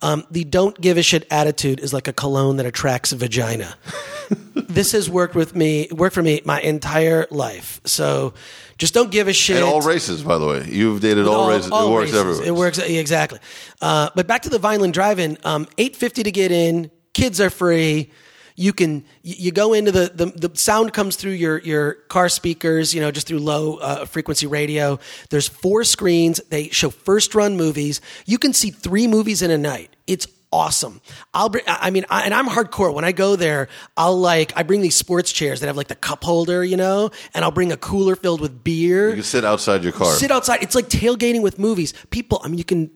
[0.02, 3.76] Um, the don't give a shit attitude is like a cologne that attracts vagina.
[4.54, 7.82] this has worked with me, worked for me my entire life.
[7.84, 8.36] So
[8.78, 9.58] just don't give a shit.
[9.58, 10.68] And all races, by the way.
[10.70, 11.68] You've dated all, races.
[11.68, 12.16] it works races.
[12.16, 12.48] everywhere.
[12.48, 13.40] It works exactly.
[13.82, 16.92] Uh, but back to the Vineland Drive-In, um, eight fifty to get in.
[17.14, 18.12] Kids are free.
[18.60, 22.92] You can you go into the, the the sound comes through your your car speakers,
[22.92, 24.98] you know, just through low uh, frequency radio.
[25.30, 26.42] There's four screens.
[26.50, 28.02] They show first run movies.
[28.26, 29.96] You can see three movies in a night.
[30.08, 31.02] It's awesome.
[31.34, 32.94] I'll bring, I I mean, I, and I'm hardcore.
[32.94, 35.96] When I go there, I'll like, I bring these sports chairs that have like the
[35.96, 39.10] cup holder, you know, and I'll bring a cooler filled with beer.
[39.10, 40.14] you can sit outside your car.
[40.14, 40.64] Sit outside.
[40.64, 41.94] It's like tailgating with movies.
[42.10, 42.92] People, I mean, you can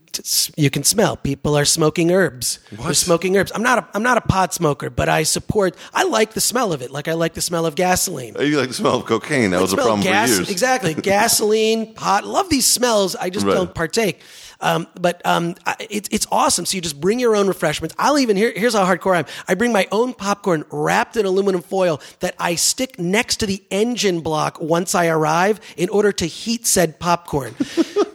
[0.58, 1.16] you can smell.
[1.16, 2.60] People are smoking herbs.
[2.72, 3.50] They're smoking herbs.
[3.56, 5.78] I'm not a I'm not a pot smoker, but I support.
[5.94, 6.92] I like the smell of it.
[6.92, 8.36] Like I like the smell of gasoline.
[8.38, 9.52] Oh, you like the smell of cocaine.
[9.52, 10.50] That was a problem gas, for years.
[10.50, 10.94] Exactly.
[11.36, 12.26] Gasoline, pot.
[12.26, 13.16] Love these smells.
[13.16, 13.54] I just Right.
[13.54, 14.20] don't partake.
[14.62, 15.56] Um, but um,
[15.90, 16.66] it's it's awesome.
[16.66, 17.96] So you just bring your own refreshments.
[17.98, 18.54] I'll even here.
[18.56, 19.26] Here's how hardcore I am.
[19.48, 23.64] I bring my own popcorn wrapped in aluminum foil that I stick next to the
[23.72, 27.54] engine block once I arrive in order to heat said popcorn.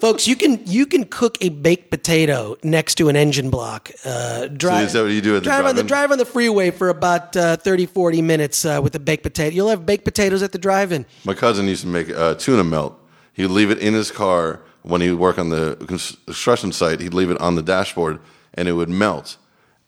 [0.00, 3.90] Folks, you can you can cook a baked potato next to an engine block.
[4.04, 6.24] Uh, drive, is that what you do at the drive on the drive on the
[6.24, 9.54] freeway for about uh, 30, 40 minutes uh, with a baked potato.
[9.54, 11.06] You'll have baked potatoes at the drive-in.
[11.24, 12.98] My cousin used to make uh, tuna melt.
[13.32, 17.00] He'd leave it in his car when he would work on the construction site.
[17.00, 18.20] He'd leave it on the dashboard,
[18.54, 19.36] and it would melt.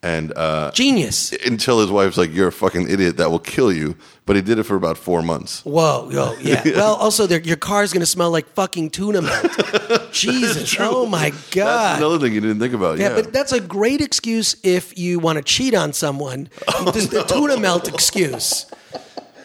[0.01, 1.33] And uh, Genius.
[1.45, 3.17] until his wife's like, "You're a fucking idiot.
[3.17, 5.65] That will kill you." But he did it for about four months.
[5.65, 6.63] Whoa, yo, yeah.
[6.77, 10.13] Well, also, your car's going to smell like fucking tuna melt.
[10.13, 10.77] Jesus.
[10.79, 11.67] Oh, my god.
[11.67, 12.99] That's another thing you didn't think about.
[12.99, 16.49] Yeah, Yeah, but that's a great excuse if you want to cheat on someone.
[16.93, 18.67] Just the tuna melt excuse.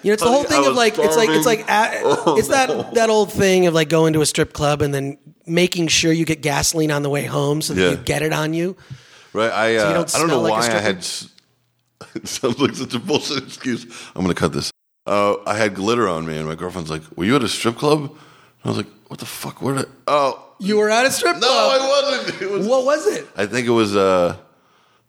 [0.04, 1.90] You know, it's the whole thing of like it's like it's like uh,
[2.38, 5.88] it's that that old thing of like going to a strip club and then making
[5.88, 7.90] sure you get gasoline on the way home so that Yeah.
[7.92, 8.76] you get it on you.
[9.34, 9.52] right.
[9.52, 10.98] I uh, don't I don't know like why I had.
[12.16, 13.86] It sounds like such a bullshit excuse.
[14.16, 14.72] I'm gonna cut this.
[15.06, 17.76] Uh, I had glitter on me, and my girlfriend's like, "Were you at a strip
[17.78, 18.12] club?" And
[18.66, 19.62] I was like, "What the fuck?
[19.62, 21.44] Where did?" I- oh, You were at a strip club?
[21.44, 21.50] no.
[21.50, 22.52] I wasn't.
[22.52, 23.28] Was What was it?
[23.38, 24.36] I think it was uh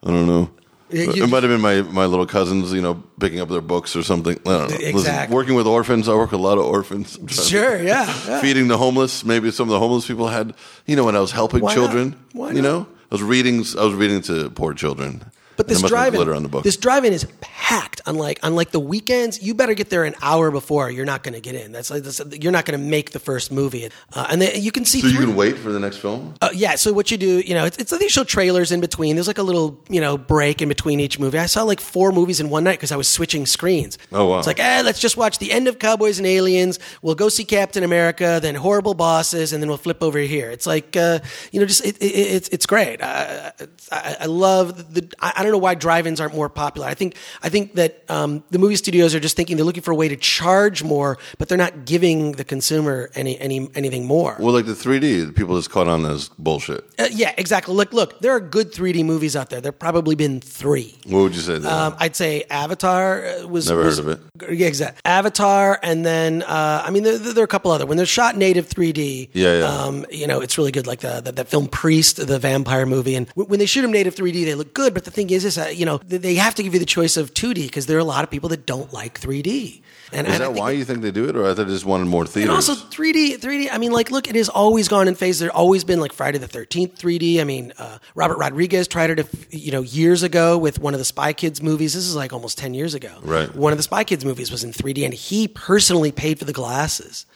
[0.04, 0.50] I don't know.
[0.96, 4.02] It might have been my, my little cousins, you know, picking up their books or
[4.02, 4.38] something.
[4.46, 4.76] I don't know.
[4.92, 7.16] Listen, working with orphans, I work with a lot of orphans.
[7.18, 8.06] To- Sure, yeah.
[8.28, 8.40] yeah.
[8.40, 10.54] Feeding the homeless, maybe some of the homeless people had,
[10.86, 11.74] you know, when I was helping Why not?
[11.74, 12.16] children.
[12.32, 12.68] Why You not?
[12.68, 13.56] know, I was reading.
[13.78, 15.24] I was reading to poor children.
[15.56, 16.64] But this there must have been drive-in, glitter on the book.
[16.64, 18.00] this drive-in is packed.
[18.06, 20.90] Unlike unlike the weekends, you better get there an hour before.
[20.90, 21.72] You're not going to get in.
[21.72, 23.88] That's like that's, you're not going to make the first movie.
[24.12, 25.00] Uh, and then you can see.
[25.00, 26.34] so you can wait for the next film.
[26.42, 26.74] Uh, yeah.
[26.74, 29.16] So what you do, you know, it's, it's like they show trailers in between.
[29.16, 31.38] There's like a little, you know, break in between each movie.
[31.38, 33.96] I saw like four movies in one night because I was switching screens.
[34.12, 34.38] Oh, wow.
[34.38, 36.78] It's like, eh, let's just watch the end of Cowboys and Aliens.
[37.00, 40.50] We'll go see Captain America, then Horrible Bosses, and then we'll flip over here.
[40.50, 41.20] It's like, uh,
[41.52, 43.00] you know, just it, it, it's it's great.
[43.00, 43.52] Uh,
[43.90, 45.10] I, I love the.
[45.20, 46.86] I, I don't know why drive-ins aren't more popular.
[46.88, 49.92] I think I think that um, the movie studios are just thinking they're looking for
[49.92, 54.36] a way to charge more, but they're not giving the consumer any any anything more.
[54.40, 56.84] Well, like the 3D, people just caught on as bullshit.
[56.98, 57.74] Uh, yeah, exactly.
[57.74, 59.60] Look, look, there are good 3D movies out there.
[59.60, 60.96] There have probably been three.
[61.06, 61.56] What would you say?
[61.66, 64.54] Um, I'd say Avatar uh, was Never was- heard of it.
[64.58, 65.00] Yeah, exactly.
[65.04, 67.86] Avatar, and then uh, I mean, there, there are a couple other.
[67.86, 69.64] When they're shot native 3D, Yeah, yeah.
[69.64, 70.86] Um, you know, it's really good.
[70.86, 74.14] Like the, the that film Priest, the vampire movie, and when they shoot them native
[74.14, 74.94] 3D, they look good.
[74.94, 77.16] But the thing is, is uh, you know, they have to give you the choice
[77.16, 79.82] of 2D because there are a lot of people that don't like 3D.
[80.12, 81.72] And Is and I that why you think they do it, or I thought they
[81.72, 82.50] just wanted more theaters?
[82.50, 83.68] and also 3D, 3D.
[83.72, 85.40] I mean, like, look, it has always gone in phases.
[85.40, 87.40] There's always been like Friday the 13th 3D.
[87.40, 90.94] I mean, uh, Robert Rodriguez tried it, a f- you know, years ago with one
[90.94, 91.94] of the Spy Kids movies.
[91.94, 93.18] This is like almost 10 years ago.
[93.22, 93.52] Right.
[93.56, 96.52] One of the Spy Kids movies was in 3D, and he personally paid for the
[96.52, 97.26] glasses.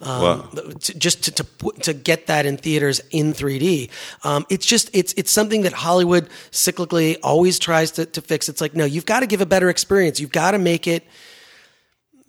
[0.00, 0.50] Um, Wow.
[0.80, 3.90] to, just to, to to get that in theaters in 3D.
[4.22, 8.48] Um, it's just it's it's something that Hollywood cyclically always tries to, to fix.
[8.48, 10.20] It's like no, you've got to give a better experience.
[10.20, 11.04] You've got to make it.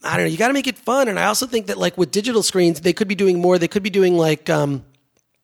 [0.04, 0.32] I don't know.
[0.32, 2.82] You got to make it fun, and I also think that like with digital screens,
[2.82, 3.60] they could be doing more.
[3.60, 4.50] They could be doing like.
[4.50, 4.84] Um,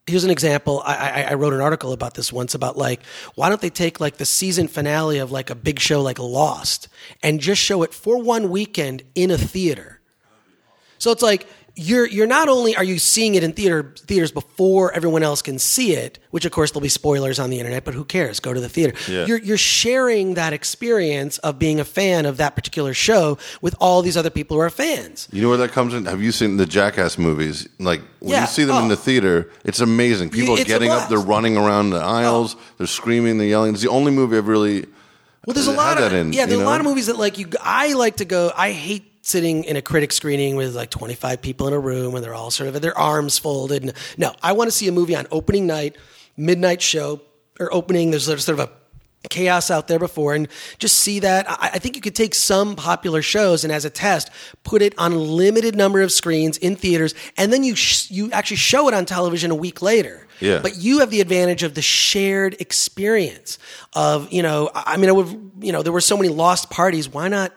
[0.07, 0.83] Here's an example.
[0.85, 3.01] I, I, I wrote an article about this once about like,
[3.33, 6.89] why don't they take like the season finale of like a big show like Lost
[7.23, 9.99] and just show it for one weekend in a theater?
[10.99, 14.93] So it's like you're you're not only are you seeing it in theater theaters before
[14.93, 17.93] everyone else can see it, which of course there'll be spoilers on the internet, but
[17.93, 18.39] who cares?
[18.39, 18.93] Go to the theater.
[19.11, 19.25] Yeah.
[19.25, 24.01] You're you're sharing that experience of being a fan of that particular show with all
[24.01, 25.27] these other people who are fans.
[25.31, 26.05] You know where that comes in?
[26.05, 27.67] Have you seen the Jackass movies?
[27.79, 28.41] Like when Yeah.
[28.41, 28.89] you see them in Oh.
[28.89, 30.29] the theater, it's amazing.
[30.29, 32.61] People it's are getting up, they're running around the aisles, oh.
[32.77, 33.73] they're screaming, they're yelling.
[33.73, 34.85] It's the only movie I've really
[35.45, 36.45] Well, there's a lot of in, yeah.
[36.45, 36.69] There's a know?
[36.69, 37.47] lot of movies that like you.
[37.61, 38.51] I like to go.
[38.55, 42.23] I hate sitting in a critic screening with like 25 people in a room and
[42.23, 43.81] they're all sort of at their arms folded.
[43.83, 45.97] And, no, I want to see a movie on opening night,
[46.38, 47.21] midnight show,
[47.59, 48.11] or opening.
[48.11, 48.69] There's sort of a
[49.31, 52.75] chaos out there before and just see that I, I think you could take some
[52.75, 54.29] popular shows and as a test
[54.63, 58.29] put it on a limited number of screens in theaters and then you sh- you
[58.31, 60.59] actually show it on television a week later Yeah.
[60.59, 63.57] but you have the advantage of the shared experience
[63.93, 66.69] of you know i I mean i would you know there were so many lost
[66.69, 67.51] parties why not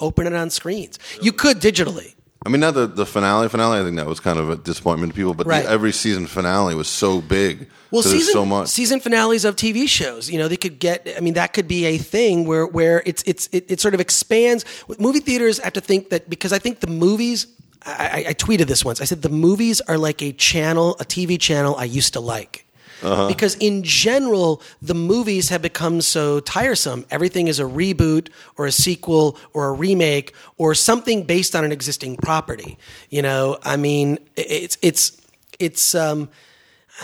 [0.00, 2.14] open it on screens you could digitally
[2.46, 3.80] I mean, not the, the finale finale.
[3.80, 5.64] I think that was kind of a disappointment to people, but Right.
[5.64, 7.70] the, every season finale was so big.
[7.90, 8.68] Well, season so much.
[8.68, 11.86] season finales of tv shows you know they could get i mean that could be
[11.86, 14.64] a thing where where it's it's it, it sort of expands
[14.98, 17.46] movie theaters have to think that because i think the movies
[17.86, 21.04] I, I, I tweeted this once i said the movies are like a channel a
[21.04, 22.63] tv channel i used to like
[23.04, 23.28] Uh-huh.
[23.28, 27.04] Because in general, the movies have become so tiresome.
[27.10, 31.72] Everything is a reboot or a sequel or a remake or something based on an
[31.72, 32.78] existing property.
[33.10, 35.20] You know, I mean, it's it's
[35.58, 36.28] it's um,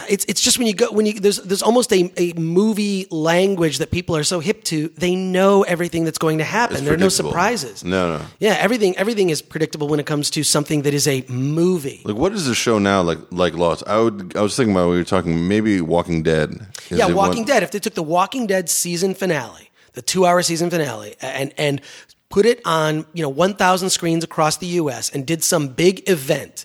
[0.09, 3.79] it's it's just when you go when you there's there's almost a, a movie language
[3.79, 6.94] that people are so hip to they know everything that's going to happen It's there
[6.94, 8.24] are no surprises No, no.
[8.38, 12.16] yeah everything everything is predictable when it comes to something that is a movie Like,
[12.16, 13.03] what is the show now?
[13.03, 13.83] Like, like Lost.
[13.87, 14.37] I would.
[14.37, 14.90] I was thinking about.
[14.90, 16.50] We were talking maybe Walking Dead.
[16.90, 20.24] Is yeah Walking one- Dead if they took the Walking Dead season finale the two
[20.24, 21.81] hour season finale and and
[22.29, 26.64] put it on you know 1000 screens across the US and did some big event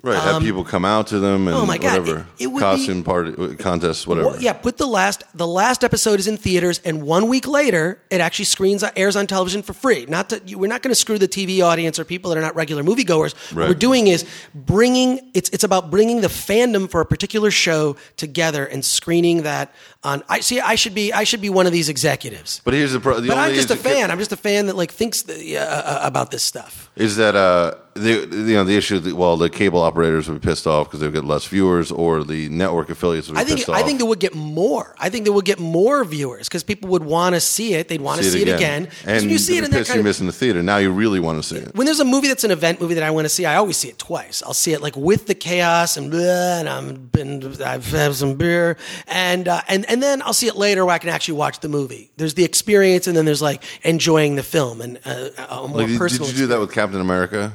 [0.00, 0.16] Right.
[0.16, 2.26] Have people come out to them and Um, oh my God, whatever.
[2.38, 4.28] it- it would be- Costume party contests, whatever.
[4.28, 7.98] Well, yeah, put the last the last episode is in theaters, and one week later
[8.08, 10.06] it actually screens airs on television for free.
[10.08, 12.54] Not that we're not going to screw the TV audience or people that are not
[12.54, 13.34] regular moviegoers.
[13.56, 17.96] What we're doing is bringing it's it's about bringing the fandom for a particular show
[18.16, 20.22] together and screening that on.
[20.28, 20.60] I see.
[20.60, 22.60] I should be I should be one of these executives.
[22.64, 24.10] But here's the pro- the But I'm just a fan.
[24.10, 26.90] I'm just a fan that like thinks the, uh, uh, about this stuff.
[26.96, 30.46] is that uh the you know the issue that well the cable operators would be
[30.46, 33.58] pissed off because they'll get less viewers or the network affiliates would be I think
[33.58, 33.76] pissed off.
[33.76, 34.94] I think they would get more.
[34.98, 37.88] I think they would get more viewers because people would want to see it.
[37.88, 38.88] They'd want to see, it again.
[39.04, 40.62] And when you see it in that kind you of, miss in the theater.
[40.62, 41.74] Now you really want to see it.
[41.74, 43.76] when there's a movie that's an event movie that I want to see, I always
[43.76, 44.42] see it twice.
[44.44, 48.36] I'll see it like with the chaos and blah, and I'm been I've had some
[48.36, 48.76] beer
[49.08, 51.68] and uh, and and then I'll see it later where I can actually watch the
[51.68, 52.10] movie.
[52.16, 55.86] There's the experience and then there's like enjoying the film and uh, a more Like,
[55.86, 56.28] did, did personal.
[56.28, 57.52] you do that with Captain America?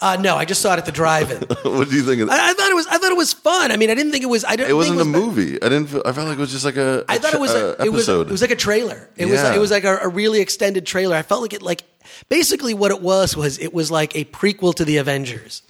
[0.00, 1.42] Uh, no, I just saw it at the drive-in.
[1.62, 2.40] what do you think of that?
[2.40, 3.70] I, I thought it was I thought it was fun.
[3.70, 4.44] I mean, I didn't think it was.
[4.44, 4.70] I didn't.
[4.70, 5.62] It wasn't a think it was movie.
[5.62, 5.86] I didn't.
[5.86, 7.04] Feel, I felt like it was just like a.
[7.08, 8.26] I thought it was a, a, it was episode.
[8.26, 9.08] it was like a trailer.
[9.16, 9.54] It was Yeah.
[9.54, 11.14] it was like a, a really extended trailer.
[11.14, 11.84] I felt like it like
[12.28, 15.62] basically what it was was it was like a prequel to the Avengers.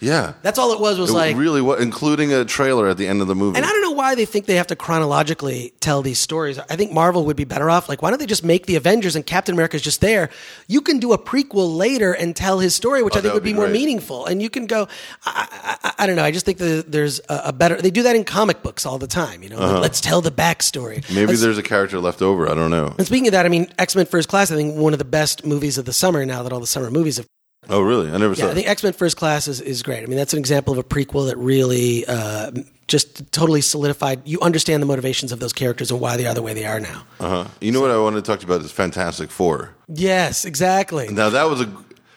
[0.00, 0.34] Yeah.
[0.42, 0.98] That's all it was.
[0.98, 3.56] Was It like really what, including a trailer at the end of the movie.
[3.56, 6.58] And I don't know why they think they have to chronologically tell these stories.
[6.58, 7.88] I think Marvel would be better off.
[7.88, 10.30] Like, why don't they just make the Avengers and Captain America's just there?
[10.66, 13.42] You can do a prequel later and tell his story, which Oh, I think would
[13.42, 13.72] be, be more great.
[13.74, 14.26] meaningful.
[14.26, 14.88] And you can go,
[15.24, 16.24] I, I, I, don't know.
[16.24, 17.76] I just think that there's a, a better.
[17.80, 19.42] They do that in comic books all the time.
[19.42, 20.98] You know, Like, let's tell the backstory.
[20.98, 21.14] Uh-huh.
[21.14, 22.48] Maybe Let's- there's a character left over.
[22.48, 22.94] I don't know.
[22.98, 24.50] And speaking of that, I mean, X Men First Class.
[24.50, 26.24] I think one of the best movies of the summer.
[26.24, 27.26] Now that all the summer movies have
[27.68, 28.10] Oh, really?
[28.10, 28.46] I never saw.
[28.46, 30.02] yeah, I think X Men First Class is, is great.
[30.02, 32.50] I mean, that's an example of a prequel that really uh,
[32.86, 34.22] just totally solidified.
[34.26, 36.80] You understand the motivations of those characters and why they are the way they are
[36.80, 37.04] now.
[37.20, 37.44] Uh-huh.
[37.60, 39.74] You know what I wanted to talk to you about is Fantastic Four.
[39.88, 41.08] Yes, exactly.
[41.08, 41.72] Now that was a.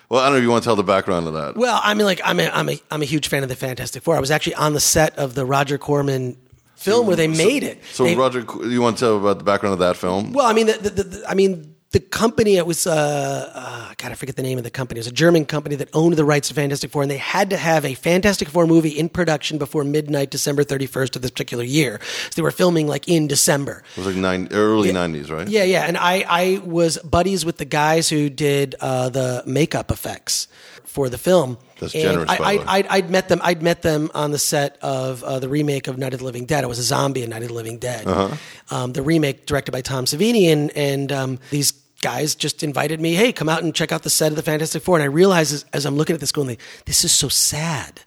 [0.10, 1.56] Well, I don't know if you want to tell the background of that.
[1.56, 4.04] Well, I mean, like I'm a, I'm a I'm a huge fan of the Fantastic
[4.04, 4.16] Four.
[4.16, 6.38] I was actually on the set of the Roger Corman
[6.76, 7.80] film where they made it.
[7.92, 10.34] So, They- Roger, you want to tell about the background of that film?
[10.34, 12.88] Well, I mean, the, the, the- I mean, the company it was.
[12.88, 15.00] Uh, uh, God, I forget the name of the company.
[15.00, 17.50] It was a German company that owned the rights to Fantastic Four, and they had
[17.50, 21.32] to have a Fantastic Four movie in production before midnight, December thirty first of this
[21.32, 22.00] particular year.
[22.26, 23.84] So they were filming like in December.
[23.96, 25.48] it was like nine, early '90s, right?
[25.48, 29.92] Yeah, yeah, and I I was buddies with the guys who did uh, the makeup
[29.92, 30.48] effects
[30.86, 31.58] for the film.
[31.80, 32.66] That's And generous, I, by the way.
[32.68, 33.40] I, I'd, I'd met them.
[33.44, 36.46] I'd met them on the set of uh, the remake of Night of the Living
[36.46, 36.64] Dead.
[36.64, 38.06] I was a zombie in Night of the Living Dead.
[38.08, 38.36] Uh-huh.
[38.70, 41.72] Um, the remake directed by Tom Savini, and and um, these
[42.02, 43.14] guys just invited me.
[43.14, 44.98] Hey, come out and check out the set of the Fantastic Four.
[44.98, 48.02] And I realized as, as I'm looking at this, going, like, this is so sad.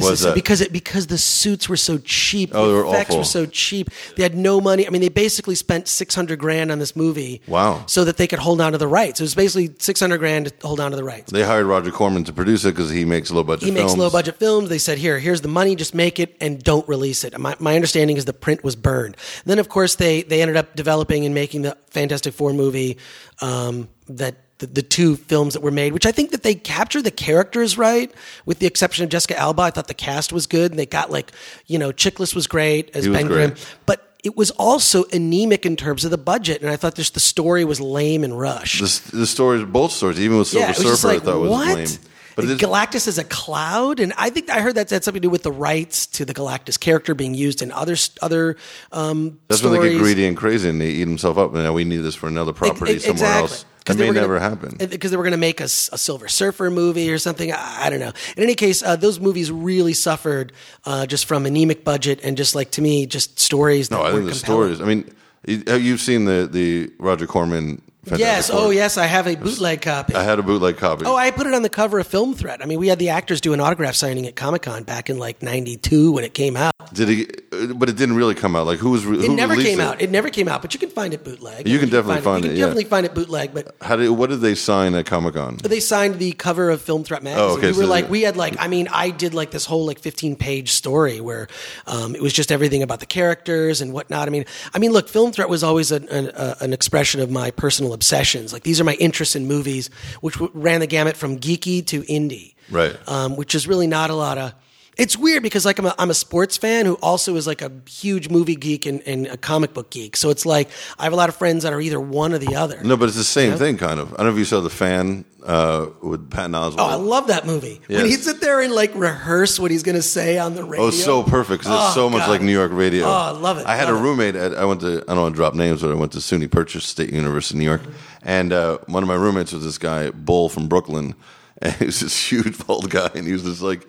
[0.00, 0.34] This Why is that?
[0.34, 2.50] because it because the suits were so cheap.
[2.52, 3.18] Oh, the they were effects awful.
[3.18, 3.90] were so cheap.
[4.16, 4.86] They had no money.
[4.86, 7.40] I mean, they basically spent six hundred grand on this movie.
[7.46, 7.84] Wow.
[7.86, 9.20] So that they could hold on to the rights.
[9.20, 11.32] It was basically six hundred grand to hold on to the rights.
[11.32, 13.64] They hired Roger Corman to produce it because he makes low budget.
[13.64, 13.98] He makes films.
[13.98, 14.68] low budget films.
[14.68, 15.76] They said, "Here, here's the money.
[15.76, 19.16] Just make it and don't release it." My, my understanding is the print was burned.
[19.44, 22.98] then, of course, they they ended up developing and making the Fantastic Four movie.
[23.40, 27.02] Um, that the, the two films that were made, which I think that they captured
[27.02, 28.12] the characters right,
[28.46, 29.62] with the exception of Jessica Alba.
[29.62, 31.32] I thought the cast was good, and they got like
[31.66, 33.54] you know Chiklis was great as was Ben great.
[33.54, 33.54] Grimm,
[33.86, 34.06] but.
[34.22, 37.64] It was also anemic in terms of the budget, and I thought just the story
[37.64, 38.82] was lame and rushed.
[38.82, 41.24] The, the stories, both stories, even with Silver Yeah, it was just Surfer, like, I
[41.24, 41.76] thought was what?
[41.78, 41.88] lame.
[42.36, 45.30] But Galactus is a cloud, and I think I heard that had something to do
[45.30, 48.56] with the rights to the Galactus character being used in other other
[48.92, 51.54] um, that's when they get greedy and crazy and they eat themselves up.
[51.54, 53.40] And now we need this for another property somewhere exactly.
[53.40, 53.64] else.
[53.86, 54.76] That may were gonna- never happen.
[54.78, 57.52] because they were going to make a Silver Surfer movie or something.
[57.52, 58.12] I, I don't know.
[58.36, 60.52] In any case, uh, those movies really suffered
[60.84, 63.88] uh, just from anemic budget and just like to me, just stories.
[63.88, 64.74] That no, I think the compelling.
[64.76, 64.80] stories.
[64.80, 65.10] I mean,
[65.46, 65.62] you-
[65.92, 67.82] have seen the the Roger Corman?
[68.04, 68.50] Fantastic Yes.
[68.50, 68.60] Four?
[68.60, 68.96] Oh, yes.
[68.96, 70.14] I have a bootleg copy.
[70.14, 71.04] I had a bootleg copy.
[71.04, 72.62] Oh, I put it on the cover of Film Threat.
[72.62, 75.18] I mean, we had the actors do an autograph signing at Comic Con back in
[75.18, 76.72] like '92 when it came out.
[76.94, 77.26] Did he?
[77.74, 78.66] But it didn't really come out.
[78.66, 79.04] Like who was?
[79.04, 80.00] It never came out.
[80.00, 81.68] It never came out, but you can find it bootleg.
[81.68, 82.64] You can definitely find You it, can yeah.
[82.66, 84.08] definitely find it bootleg, but How did?
[84.10, 85.58] What did they sign at Comic Con?
[85.62, 87.44] they signed the cover of Film Threat magazine.
[87.50, 89.66] Oh, okay, we were so- like, we had like, I mean, I did like this
[89.66, 91.48] whole like 15 page story where
[91.86, 94.26] um, it was just everything about the characters and whatnot.
[94.26, 97.30] I mean, I mean, look, Film Threat was always an, an, uh, an expression of
[97.30, 98.52] my personal obsessions.
[98.52, 102.54] Like these are my interests in movies, which ran the gamut from geeky to indie.
[102.70, 102.96] Right.
[103.08, 104.54] Um, which is really not a lot of.
[105.00, 107.72] It's weird because like I'm a, I'm a sports fan who also is like a
[107.88, 110.16] huge movie geek and, and a comic book geek.
[110.16, 112.54] So it's like I have a lot of friends that are either one or the
[112.56, 112.82] other.
[112.84, 114.12] No, but it's the same thing, kind of.
[114.12, 116.76] I don't know if you saw the fan uh, with Patton Oswalt.
[116.78, 117.80] Oh, I love that movie.
[117.86, 120.84] When he'd sit there and like rehearse what he's going to say on the radio.
[120.84, 122.28] Oh, it's so perfect 'cause it's Oh, so much God.
[122.30, 123.06] like New York radio.
[123.06, 124.02] Oh, I love it, I had love a it.
[124.02, 124.36] roommate.
[124.36, 125.02] At, I went to.
[125.08, 127.60] I don't want to drop names, but I went to SUNY Purchase State University, in
[127.60, 127.80] New York,
[128.22, 131.14] and uh, one of my roommates was this guy Bull from Brooklyn,
[131.62, 133.88] and he was this huge bald guy, and he was just like,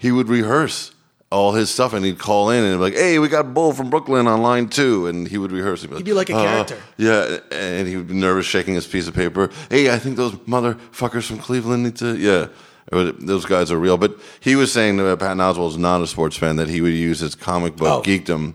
[0.00, 0.92] he would rehearse
[1.30, 3.90] all his stuff, and he'd call in and be like, "Hey, we got Bull from
[3.90, 5.82] Brooklyn on line two, and he would rehearse.
[5.82, 6.44] He'd He'd be like a uh-huh.
[6.44, 6.78] character.
[6.96, 9.50] Yeah, and he would be nervous, shaking his piece of paper.
[9.68, 12.16] Hey, I think those motherfuckers from Cleveland need to.
[12.16, 12.48] Yeah,
[12.90, 13.98] those guys are real.
[13.98, 16.94] But he was saying that Patton Oswalt is not a sports fan; that he would
[16.94, 18.02] use his comic book Oh.
[18.02, 18.54] geekdom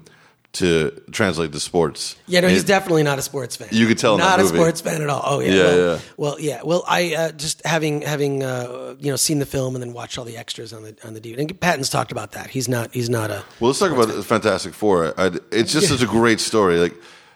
[0.56, 2.16] to translate to sports.
[2.28, 3.70] Yeah, no, he's It- definitely not a sports fan.
[3.72, 4.56] You could tell not a movie.
[4.58, 5.22] sports fan at all.
[5.26, 6.00] Oh yeah, Yeah, well, yeah.
[6.18, 6.62] Well, yeah.
[6.64, 10.18] Well, I uh, just having having uh, you know seen the film and then watched
[10.18, 11.40] all the extras on the on the DVD.
[11.40, 12.50] And Patton's talked about that.
[12.50, 12.94] He's not.
[12.94, 13.44] He's not a.
[13.60, 15.14] Well, let's talk about the Fantastic Four.
[15.18, 16.78] I, it's just such a great story.
[16.80, 16.96] Like,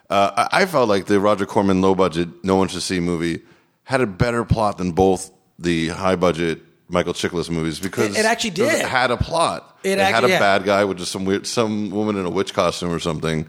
[0.09, 3.41] uh, I I felt like the Roger Corman low budget, no one should see movie
[3.83, 8.25] had a better plot than both the high budget Michael Chiklis movies because It- it
[8.25, 8.73] actually did.
[8.73, 9.77] It had a plot.
[9.83, 10.39] It It, had a yeah.
[10.39, 13.45] bad guy with just some weird, some woman in a witch costume or something.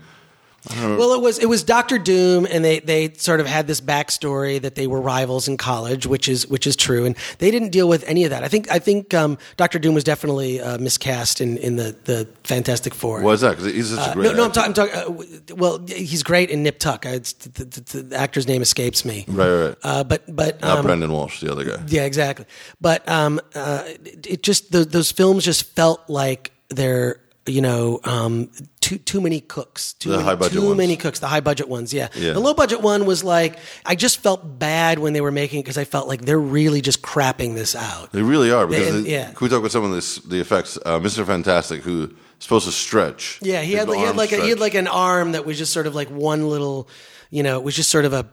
[0.78, 4.60] Well, it was it was Doctor Doom, and they they sort of had this backstory
[4.60, 7.88] that they were rivals in college, which is which is true, and they didn't deal
[7.88, 8.44] with any of that.
[8.44, 12.28] I think I think um, Doctor Doom was definitely uh, miscast in in the the
[12.44, 13.22] Fantastic Four.
[13.22, 13.56] Why is that?
[13.56, 14.24] Because he's such a Uh, great.
[14.24, 14.60] no, no, I'm actor.
[14.60, 14.94] I'm talking.
[14.94, 17.06] Uh, well, he's great in Nip Tuck.
[17.06, 19.24] I, it's, the, the, the actor's name escapes me.
[19.28, 19.76] Right, right, right.
[19.82, 21.82] Uh, but but Not um, Brendan Walsh, the other guy.
[21.88, 22.44] yeah, exactly.
[22.82, 28.00] But um, uh, it, it just the, those films just felt like they're you know
[28.04, 30.76] um, too too many cooks, too The many, high-budget too ones.
[30.78, 31.18] many cooks.
[31.20, 32.08] The high budget ones, yeah.
[32.14, 32.32] Yeah.
[32.34, 35.62] The low budget one was like I just felt bad when they were making it
[35.64, 38.12] because I felt like they're really just crapping this out.
[38.12, 38.66] They really are.
[38.66, 39.26] Because And- they- yeah.
[39.32, 40.78] can we talk about some of this, the effects?
[40.84, 41.24] Uh, Mr.
[41.26, 43.38] Fantastic, who's supposed to stretch.
[43.42, 45.72] Yeah, he had he had like a, he had like an arm that was just
[45.72, 46.88] sort of like one little,
[47.30, 48.26] you know, it was just sort of a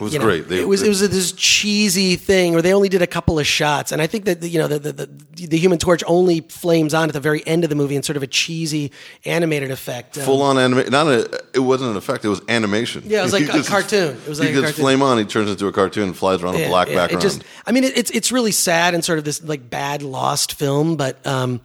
[0.00, 0.48] It was you know, great.
[0.48, 3.46] They- it was it was this cheesy thing where they only did a couple of
[3.46, 6.94] shots, and I think that you know the the, the, the Human Torch only flames
[6.94, 8.92] on at the very end of the movie in sort of a cheesy
[9.24, 10.16] animated effect.
[10.16, 10.90] Um, full on animation.
[10.90, 11.44] Not a.
[11.54, 12.24] It wasn't an effect.
[12.24, 13.02] It was animation.
[13.06, 14.16] Yeah, it was like a cartoon.
[14.16, 15.18] It was like he gets flame on.
[15.18, 17.22] He turns into a cartoon and flies around a black yeah, background.
[17.22, 20.02] It just, I mean, it, it's it's really sad and sort of this like bad
[20.02, 21.60] lost film, but um,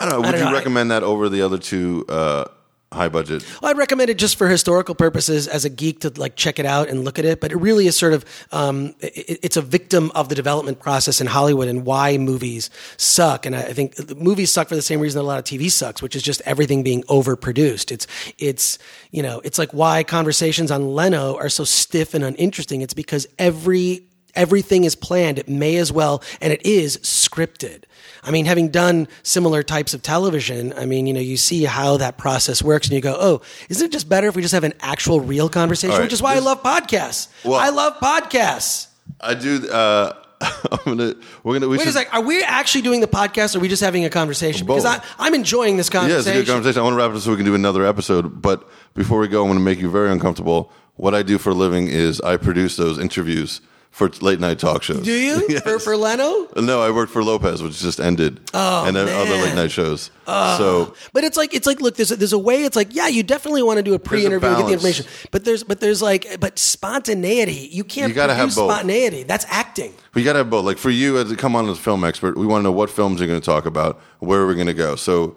[0.00, 0.20] I don't know.
[0.20, 0.50] Would don't you know.
[0.50, 2.44] I- recommend that over the other two uh,
[2.92, 3.44] high budget?
[3.60, 6.66] Well, I'd recommend it just for historical purposes as a geek to like check it
[6.66, 7.40] out and look at it.
[7.40, 11.20] But it really is sort of um, it, it's a victim of the development process
[11.20, 13.46] in Hollywood and why movies suck.
[13.46, 16.02] And I think movies suck for the same reason that a lot of TV sucks,
[16.02, 17.90] which is just everything being overproduced.
[17.90, 18.06] It's
[18.38, 18.78] it's
[19.10, 22.82] you know it's like why conversations on Leno are so stiff and uninteresting.
[22.82, 25.38] It's because every everything is planned.
[25.38, 27.84] It may as well, and it is scripted.
[28.24, 31.96] I mean, having done similar types of television, I mean, you know, you see how
[31.96, 34.64] that process works, and you go, "Oh, isn't it just better if we just have
[34.64, 37.28] an actual, real conversation?" Right, Which is why this- I love podcasts.
[37.44, 38.86] Well- I love podcasts.
[39.20, 39.68] I do.
[39.68, 40.12] Uh,
[40.70, 41.14] I'm gonna.
[41.42, 41.68] We're gonna.
[41.68, 42.14] We Wait should, a sec.
[42.14, 44.66] Are we actually doing the podcast, or are we just having a conversation?
[44.66, 46.18] Because I, I'm enjoying this Yeah, conversation.
[46.20, 46.80] it's a good conversation.
[46.80, 48.40] I want to wrap it up so we can do another episode.
[48.42, 50.72] But before we go, I'm going to make you very uncomfortable.
[50.96, 53.60] What I do for a living is I produce those interviews
[53.92, 55.02] for late night talk shows.
[55.04, 55.62] Do you Yes.
[55.62, 56.48] for, for Leno?
[56.56, 60.10] No, I worked for Lopez, which just ended, Oh, and then other late night shows.
[60.26, 60.58] Oh.
[60.58, 62.64] so But it's like it's like look, there's a, there's a way.
[62.64, 65.06] It's like yeah, you definitely want to do a pre-interview and get the information.
[65.30, 67.68] But there's but there's like but spontaneity.
[67.70, 68.70] You can't You gotta have both.
[68.70, 69.22] spontaneity.
[69.24, 69.92] That's acting.
[70.12, 70.64] But you got to have both.
[70.64, 72.72] Like for you, as a come on as a film expert, we want to know
[72.72, 74.94] what films you're going to talk about, where are we going to go.
[74.96, 75.36] So,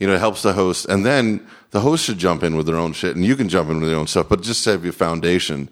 [0.00, 2.76] you know, it helps the host, and then the host should jump in with their
[2.76, 4.28] own shit, and you can jump in with your own stuff.
[4.28, 5.68] But just have your foundation.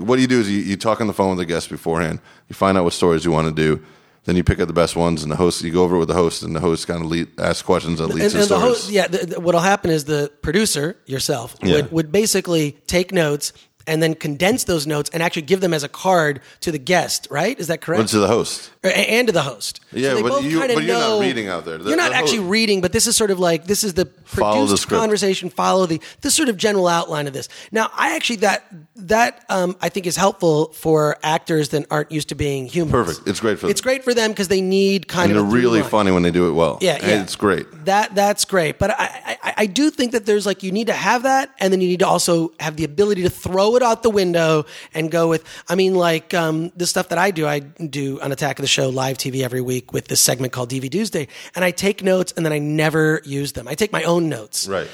[0.00, 2.20] What do you do is you, you talk on the phone with the guests beforehand.
[2.48, 3.82] You find out what stories you want to do.
[4.24, 5.62] Then you pick out the best ones, and the host.
[5.62, 8.00] You go over it with the host, and the host kind of lead, asks questions
[8.00, 8.62] that leads And, to and the stories.
[8.82, 11.76] host, yeah, the, the- what'll happen is the producer yourself Yeah.
[11.76, 13.54] would, would basically take notes
[13.86, 17.28] and then condense those notes and actually give them as a card to the guest.
[17.30, 17.58] Right?
[17.58, 18.08] Is that correct?
[18.10, 18.70] To the host.
[18.84, 19.80] Or- and to the host.
[19.92, 21.78] Yeah, they but you, you're not reading out there.
[21.78, 23.94] The- you're not the actually host- reading, but this is sort of like this is
[23.94, 25.50] the Follow the produced conversation.
[25.50, 27.48] Follow the this sort of general outline of this.
[27.72, 28.64] Now, I actually that
[28.96, 32.92] that um, I think is helpful for actors that aren't used to being humans.
[32.92, 33.28] Perfect.
[33.28, 33.70] It's great for them.
[33.70, 35.46] It's great for them because they need kind And of.
[35.50, 35.90] they're really line.
[35.90, 36.78] funny when they do it well.
[36.80, 37.22] Yeah, And yeah.
[37.22, 37.66] It's great.
[37.86, 40.92] That that's great, but I, I I do think that there's like you need to
[40.92, 44.02] have that, and then you need to also have the ability to throw it out
[44.02, 45.44] the window and go with.
[45.68, 48.68] I mean, like um, the stuff that I do, I do on Attack of the
[48.68, 52.32] Show live TV every week with this segment called DVD Tuesday, and I take notes
[52.36, 53.68] and then I never use them.
[53.68, 54.68] I take my own notes.
[54.68, 54.88] Right.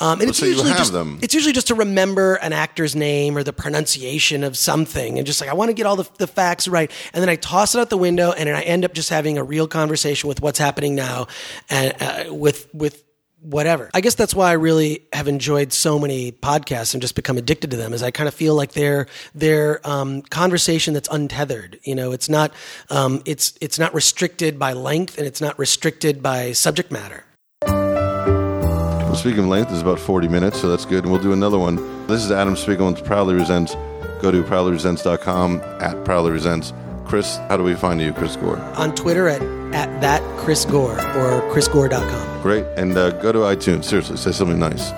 [0.00, 1.18] Um, and it's so you usually have just them.
[1.22, 5.40] it's usually just to remember an actor's name or the pronunciation of something, and just
[5.40, 7.80] like I want to get all the, the facts right, and then I toss it
[7.80, 10.58] out the window, and then I end up just having a real conversation with what's
[10.58, 11.26] happening now,
[11.68, 13.02] and uh, with with
[13.40, 13.90] whatever.
[13.94, 17.70] I guess that's why I really have enjoyed so many podcasts and just become addicted
[17.70, 17.92] to them.
[17.92, 21.78] Is I kind of feel like they're they're um, conversation that's untethered.
[21.84, 22.52] You know, it's not
[22.90, 27.24] um, it's it's not restricted by length and it's not restricted by subject matter.
[29.08, 31.04] Well, speaking of length, is about 40 minutes, so that's good.
[31.04, 31.76] And we'll do another one.
[32.06, 33.74] This is Adam Spiegelman's Proudly Resents.
[34.20, 36.74] Go to proudlyresents.com, at Proudly Resents.
[37.06, 38.58] Chris, how do we find you, Chris Gore?
[38.76, 39.40] On Twitter at
[39.74, 42.42] at that Chris Gore or chrisgore.com.
[42.42, 42.64] Great.
[42.76, 43.84] And uh, go to iTunes.
[43.84, 44.92] Seriously, say something nice.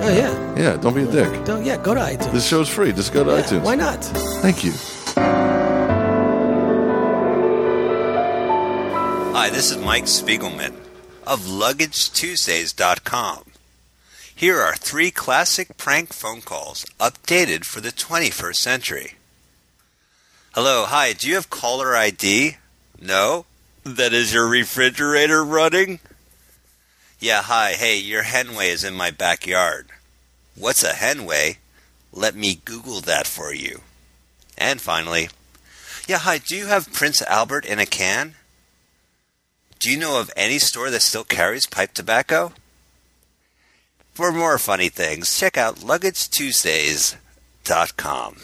[0.00, 1.44] Oh yeah, Yeah, don't be a dick.
[1.44, 1.76] Don't, yeah.
[1.76, 2.32] Go to iTunes.
[2.32, 2.92] This show's free.
[2.92, 3.62] Just go to Yeah, iTunes.
[3.64, 4.04] Why not?
[4.42, 4.72] Thank you.
[9.34, 10.74] Hi, this is Mike Spiegelman
[11.26, 13.44] of LuggageTuesdays.com.
[14.34, 19.14] Here are three classic prank phone calls updated for the 21st century.
[20.54, 22.56] Hello, hi, do you have caller ID?
[23.00, 23.46] No?
[23.84, 26.00] That is your refrigerator running?
[27.20, 29.88] Yeah, hi, hey, your henway is in my backyard.
[30.54, 31.56] What's a henway?
[32.12, 33.80] Let me Google that for you.
[34.56, 35.28] And finally,
[36.06, 38.34] yeah, hi, do you have Prince Albert in a can?
[39.78, 42.52] Do you know of any store that still carries pipe tobacco?
[44.14, 48.36] For more funny things, check out LuggageTuesdays.com.